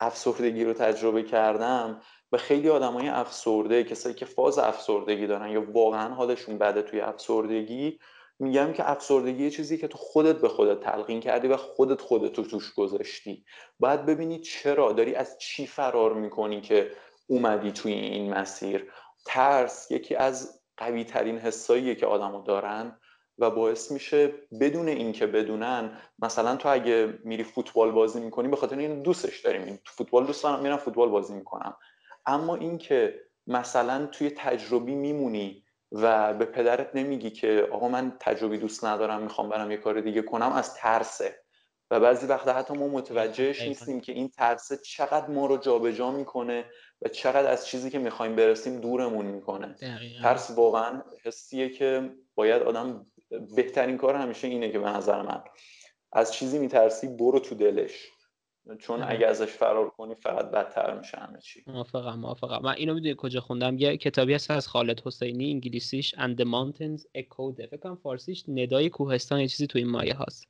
[0.00, 6.14] افسردگی رو تجربه کردم به خیلی های افسرده کسایی که فاز افسردگی دارن یا واقعا
[6.14, 7.98] حالشون بده توی افسردگی
[8.40, 12.44] میگم که افسردگی چیزی که تو خودت به خودت تلقین کردی و خودت خودت رو
[12.44, 13.44] توش گذاشتی.
[13.78, 16.90] باید ببینی چرا داری از چی فرار می‌کنی که
[17.26, 18.92] اومدی توی این مسیر.
[19.26, 23.00] ترس یکی از قوی ترین حساییه که آدمو دارن
[23.38, 28.78] و باعث میشه بدون اینکه بدونن مثلا تو اگه میری فوتبال بازی می‌کنی به خاطر
[28.78, 29.80] این دوستش داریم.
[29.84, 31.76] تو فوتبال دوست دارم میرم فوتبال بازی می‌کنم.
[32.26, 38.84] اما اینکه مثلا توی تجربی میمونی و به پدرت نمیگی که آقا من تجربی دوست
[38.84, 41.42] ندارم می‌خوام برم یه کار دیگه کنم از ترسه.
[41.90, 46.10] و بعضی وقتا حتی ما متوجهش نیستیم که این ترسه چقدر ما رو جابجا جا
[46.10, 46.64] می‌کنه
[47.02, 49.76] و چقدر از چیزی که می‌خوایم برسیم دورمون می‌کنه.
[50.22, 53.06] ترس واقعا حسیه که باید آدم
[53.56, 55.44] بهترین کار همیشه اینه که به نظر من
[56.12, 58.08] از چیزی میترسی برو تو دلش.
[58.78, 61.64] چون اگه ازش فرار کنی فقط بدتر میشه همه چی.
[61.66, 62.62] موافقم موافقم.
[62.62, 67.02] من اینو می‌دونی کجا خوندم؟ یه کتابی هست از خالد حسینی انگلیسیش And the Mountains
[67.18, 67.66] Echoed.
[67.70, 70.48] فکر کنم فارسیش ندای کوهستان یه چیزی تو این مایه هست.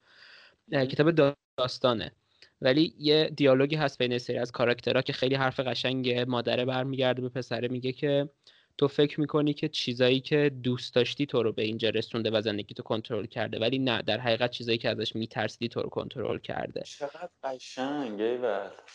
[0.72, 2.12] کتاب داستانه.
[2.61, 6.24] ولی یه دیالوگی هست بین سری از کاراکترها که خیلی حرف قشنگه.
[6.24, 8.30] مادره برمیگرده به پسره میگه که
[8.81, 12.74] تو فکر می‌کنی که چیزایی که دوست داشتی تو رو به اینجا رسونده و زندگی
[12.74, 16.83] تو کنترل کرده ولی نه در حقیقت چیزایی که ازش میترسیدی تو رو کنترل کرده.
[16.83, 18.39] چقدر قشنگه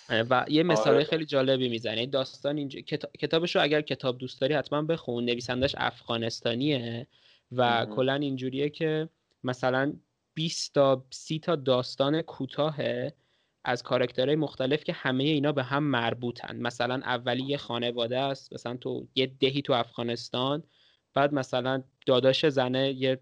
[0.10, 1.04] و یه مثال آره.
[1.04, 2.80] خیلی جالبی می‌زنه داستان اینجا
[3.20, 5.26] کتابش رو اگر کتاب دوست داری حتما بخون.
[5.26, 7.08] نویسندش افغانستانیه
[7.52, 9.10] و کلا اینجوریه که
[9.44, 9.94] مثلا
[10.34, 13.14] 20 تا 30 تا داستان کوتاهه.
[13.68, 16.56] از کارکترهای مختلف که همه اینا به هم مربوطن.
[16.56, 20.64] مثلا اولی یه خانواده است مثلا تو یه دهی تو افغانستان
[21.14, 23.20] بعد مثلا داداش زنه یه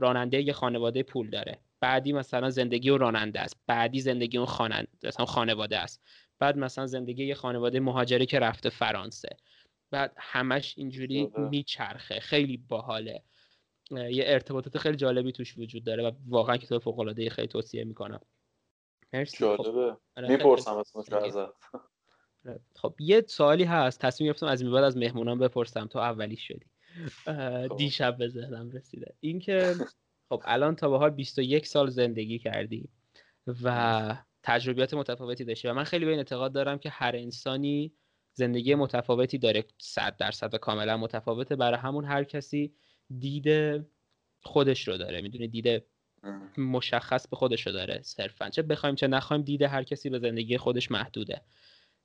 [0.00, 1.58] راننده یه خانواده پول داره.
[1.80, 3.56] بعدی مثلا زندگی و راننده است.
[3.66, 6.02] بعدی زندگی اون خاننده مثلا خانواده است.
[6.38, 9.28] بعد مثلا زندگی یه خانواده مهاجری که رفته فرانسه.
[9.90, 12.20] بعد همش اینجوری میچرخه.
[12.20, 13.22] خیلی باحاله.
[13.90, 18.20] یه ارتباطات خیلی جالبی توش وجود داره و واقعا کتاب فوق العاده خیلی توصیه می‌کنم.
[19.12, 19.36] مرسی.
[19.36, 19.96] خب، جالبه.
[20.16, 21.52] آره، می‌پرسم ازت.
[22.74, 24.00] خب یه سوالی هست.
[24.00, 25.86] تصمیم گرفتم از این بعد از مهمونان بپرسم.
[25.86, 26.66] تو اولی شدی.
[27.24, 27.76] خب.
[27.76, 29.14] دیشب به ذهنم رسیده.
[29.20, 29.74] اینکه
[30.28, 32.88] خب الان تا به حال 21 سال زندگی کردی
[33.64, 37.92] و تجربیات متفاوتی داشتی و من خیلی به این اعتقاد دارم که هر انسانی
[38.32, 39.64] زندگی متفاوتی داره.
[39.78, 41.56] صد درصد و کاملا متفاوته.
[41.56, 42.74] برای همون هر کسی
[43.18, 43.80] دید
[44.42, 45.20] خودش رو داره.
[45.20, 45.84] می‌دونه دید
[46.58, 48.50] مشخص به خودش رو داره صرفا.
[48.50, 51.40] چه بخوایم چه نخوایم دید هر کسی به زندگی خودش محدوده.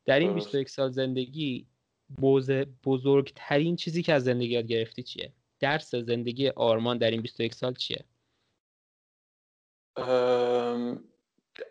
[0.06, 1.68] در این 21 سال زندگی
[2.84, 7.74] بزرگترین چیزی که از زندگی یاد گرفتی چیه؟ درس زندگی آرمان در این 21 سال
[7.74, 8.06] چیه؟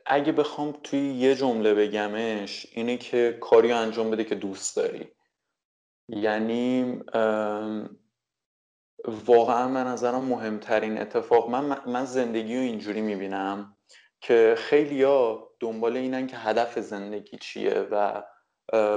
[0.06, 5.08] اگه بخوام توی یه جمله بگمش اینه که کاری انجام بده که دوست داری.
[6.08, 6.98] یعنی
[9.26, 13.76] واقعا من نظرم مهمترین اتفاق من من زندگی رو اینجوری می‌بینم
[14.20, 18.22] که خیلیا دنبال اینن که هدف زندگی چیه و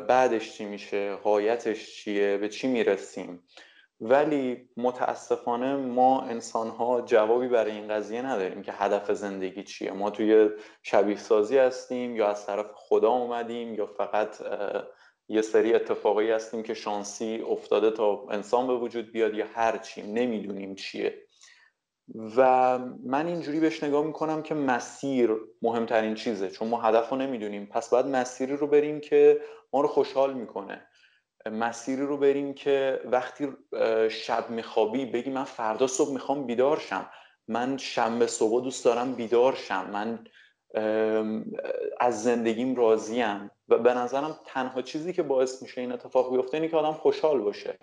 [0.02, 3.44] بعدش چی میشه قایتش چیه به چی می‌رسیم.
[4.02, 9.92] ولی متاسفانه ما انسان ها جوابی برای این قضیه نداریم که هدف زندگی چیه.
[9.92, 10.50] ما توی
[10.84, 14.38] شبیه سازی هستیم یا از طرف خدا اومدیم یا فقط
[15.34, 20.02] یه سری اتفاقی هستیم که شانسی افتاده تا انسان به وجود بیاد یا هر چی
[20.02, 21.28] نمی‌دونیم چیه.
[22.38, 25.30] و من اینجوری بهش نگاه می‌کنم که مسیر
[25.62, 27.66] مهمترین چیزه چون ما هدف رو نمی‌دونیم.
[27.66, 29.42] پس باید مسیری رو بریم که
[29.74, 30.88] ما رو خوشحال می‌کنه.
[31.46, 33.48] مسیری رو بریم که وقتی
[34.10, 37.10] شب میخوابی بگی من فردا صبح می‌خوام بیدار شم.
[37.48, 39.90] من شنبه صبح دوست دارم بیدار شم.
[39.94, 40.24] من
[42.00, 43.52] از زندگیم راضیم.
[43.70, 47.42] و به نظرم تنها چیزی که باعث میشه این اتفاق بیفته اینه که آدم خوشحال
[47.42, 47.80] باشه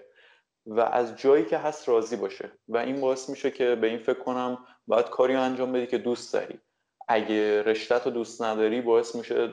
[0.66, 2.52] و از جایی که هست راضی باشه.
[2.68, 6.32] و این باعث میشه که به این فکر کنم باید کاری انجام بدی که دوست
[6.32, 6.60] داری.
[7.08, 9.52] اگه رشتت رو دوست نداری باعث میشه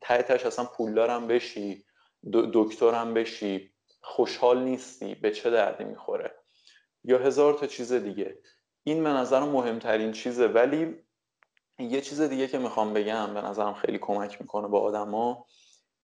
[0.00, 1.84] تحتش اصلا پولدارم بشی
[2.32, 3.72] دکترم بشی.
[4.02, 6.34] خوشحال نیستی به چه دردی می‌خوره؟
[7.04, 8.38] یا هزار تا چیز دیگه.
[8.84, 10.46] این به نظرم مهمترین چیزه.
[10.46, 10.96] ولی
[11.80, 15.46] یه چیز دیگه که می‌خوام بگم به نظرم خیلی کمک می‌کنه با آدما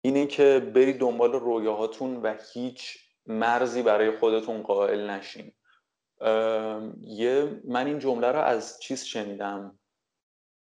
[0.00, 5.52] اینه که برید دنبال رویاهاتون و هیچ مرزی برای خودتون قائل نشین.
[7.00, 9.78] یه من این جمله رو از چیز شنیدم.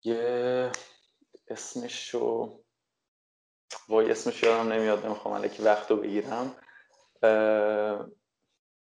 [0.05, 0.71] یه
[1.49, 2.59] اسمش رو
[3.89, 6.57] وای اسمش یادم نمیاد نمی‌خوام الکی وقت رو بگیرم.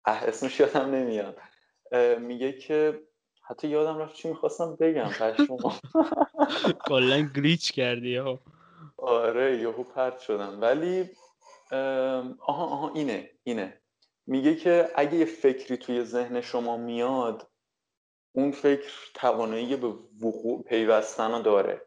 [0.05, 1.37] اه اسمش یادم نمیاد.
[2.19, 3.01] میگه که
[3.47, 5.57] حتی یادم رفت چی می‌خواستم بگم پشمو
[6.87, 8.39] کلا گلیچ کردی ها.
[8.97, 10.61] آره یهو پرت شدم.
[10.61, 11.09] ولی
[12.39, 13.81] آها آها اینه اینه.
[14.27, 17.47] میگه که اگه یه فکری توی ذهن شما میاد
[18.31, 19.87] اون فکر توانایی به
[20.21, 21.81] وقوع پیوستن رو داره.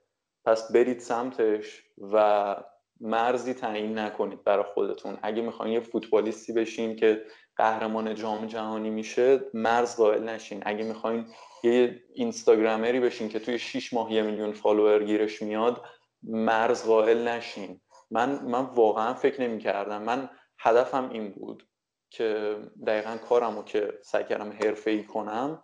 [0.45, 1.83] پس برید سمتش
[2.13, 2.57] و
[3.01, 5.19] مرزی تعیین نکنید برای خودتون.
[5.23, 7.25] اگه می‌خواین یه فوتبالیستی بشین که
[7.57, 10.63] قهرمان جام جهانی میشه مرز قائل نشین.
[10.67, 11.27] اگه می‌خواین
[11.65, 15.85] یه اینستاگرامری بشین که توی 6 ماه یه میلیون فالوور گیرش میاد
[16.23, 17.81] مرز قائل نشین.
[18.11, 21.69] من من واقعا فکر نمی کردم من هدفم این بود
[22.11, 22.57] که
[22.87, 25.63] دقیقا کارم رو که سعی کردم حرفه‌ای کنم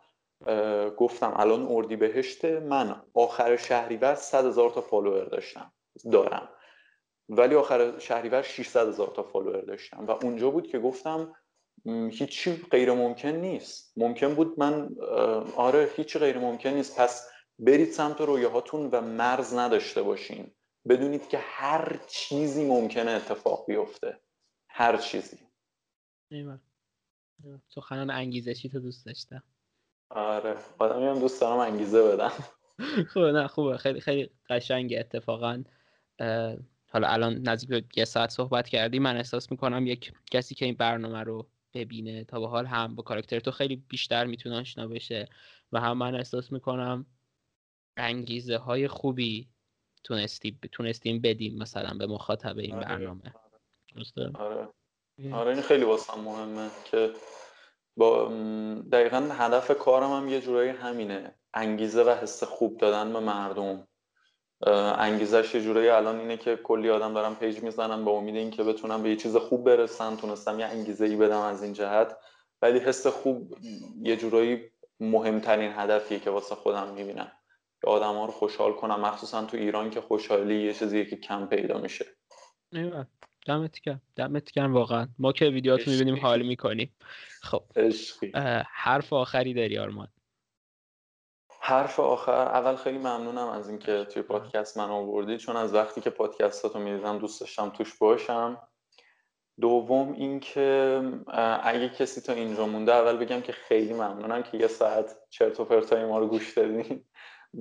[0.97, 5.73] گفتم الان اردیبهشت من آخر شهریور 100 هزار تا فالوور داشتم
[6.13, 6.49] دارم.
[7.29, 10.07] ولی آخر شهریور 600 هزار تا فالوور داشتم.
[10.07, 11.35] و اونجا بود که گفتم
[12.11, 13.93] هیچی غیر ممکن نیست.
[13.97, 14.97] ممکن بود من
[15.57, 17.01] آره هیچی غیر ممکن نیست.
[17.01, 20.51] پس برید سمت رویاهاتون و مرز نداشته باشین.
[20.89, 24.21] بدونید که هر چیزی ممکنه اتفاق بیفته.
[24.69, 25.39] هر چیزی.
[26.31, 26.61] ایوان
[27.69, 29.43] سخنان انگیزشی تو دوست داشتم.
[30.11, 30.57] آره.
[30.79, 32.33] آدمی هم دوست دارم انگیزه بدم.
[33.13, 33.77] خوبه نه خوبه.
[33.77, 35.65] خیلی خیلی قشنگه اتفاقا.
[36.87, 38.99] حالا الان نزدیک به یه ساعت صحبت کردی.
[38.99, 43.03] من احساس می‌کنم یک کسی که این برنامه رو ببینه تا به حال هم با
[43.03, 45.29] کاراکتر تو خیلی بیشتر می‌تونه آشنا بشه
[45.73, 47.07] و هم من احساس می‌کنم
[47.97, 49.49] انگیزه های خوبی
[50.05, 52.85] تونستی تونستیم بدیم مثلا به مخاطب این آره.
[52.85, 53.35] برنامه.
[53.95, 54.69] درسته؟ آره.
[55.33, 57.13] آره این خیلی واسم مهمه که
[57.97, 58.29] با
[58.93, 61.35] دقیقا هدف کارم هم یه جورایی همینه.
[61.55, 63.89] انگیزه و حس خوب دادن به مردم.
[64.67, 69.03] انگیزش یه جورایی الان اینه که کلی آدم دارن پیج می‌زنن به امید اینکه بتونن
[69.03, 72.17] به یه چیز خوب برسن تونستم یه انگیزه ای بدم از این جهت.
[72.63, 73.55] ولی حس خوب
[74.03, 74.63] یه جورایی
[75.01, 77.33] مهمترین هدفیه که واسه خودم می‌بینم.
[77.81, 81.47] که آدم ها رو خوشحال کنم مخصوصا تو ایران که خوشحالی یه چیزیه که کم
[81.47, 82.07] پیدا میشه.
[83.47, 84.03] دمت گرم.
[84.17, 85.09] دمت گرم واقعا.
[85.19, 86.17] ما که ویدیوهاتو می‌بینیم.
[86.17, 86.95] حال می‌کنیم.
[87.43, 87.63] خب.
[88.71, 90.09] حرف آخری داری آرمان.
[91.67, 92.49] حرف آخر.
[92.49, 95.39] اول خیلی ممنونم از اینکه توی پادکست من آوردید.
[95.39, 98.69] چون از وقتی که پادکستاتو می‌دیدم دوست داشتم توش باشم.
[99.61, 101.03] دوم اینکه
[101.63, 105.65] اگه کسی تا اینجا مونده اول بگم که خیلی ممنونم که یه ساعت چرت و
[105.65, 107.05] پرتای ما رو گوش دادین.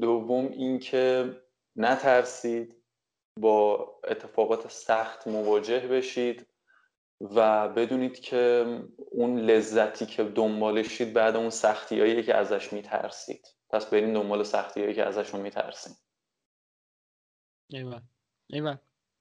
[0.02, 1.36] دوم اینکه
[1.76, 2.84] نترسید
[3.40, 6.53] با اتفاقات سخت مواجه بشید.
[7.24, 8.66] و بدونید که
[9.12, 13.48] اون لذتی که دنبالشید بعد اون سختیایی که ازش میترسید.
[13.70, 15.98] پس برین دنبال سختیایی که ازشون میترسید.
[17.70, 18.02] ایوه
[18.48, 18.78] ایوه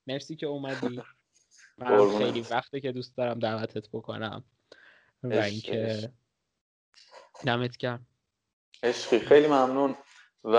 [0.07, 1.01] مرسی که اومدی.
[1.79, 2.19] من.
[2.19, 4.45] خیلی وقته که دوست دارم دعوتت بکنم.
[5.23, 6.13] و اینکه.
[7.47, 8.07] دمت گرم.
[8.83, 9.97] عشقی خیلی ممنون.
[10.45, 10.57] و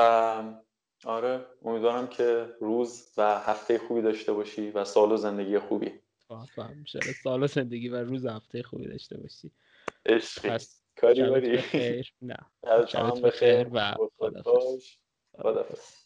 [1.06, 6.03] آره امیدوارم که روز و هفته خوبی داشته باشی و سال و زندگی خوبی.
[6.36, 6.84] هم
[7.24, 9.52] سال و زندگی و روز هفته خوبی داشته باشی.
[10.06, 10.50] عشقی.
[10.50, 11.58] پس کاری باری
[12.22, 12.38] نه.
[12.88, 13.68] شبت بخیر.
[13.74, 13.96] و.
[15.38, 16.03] خداحافظ.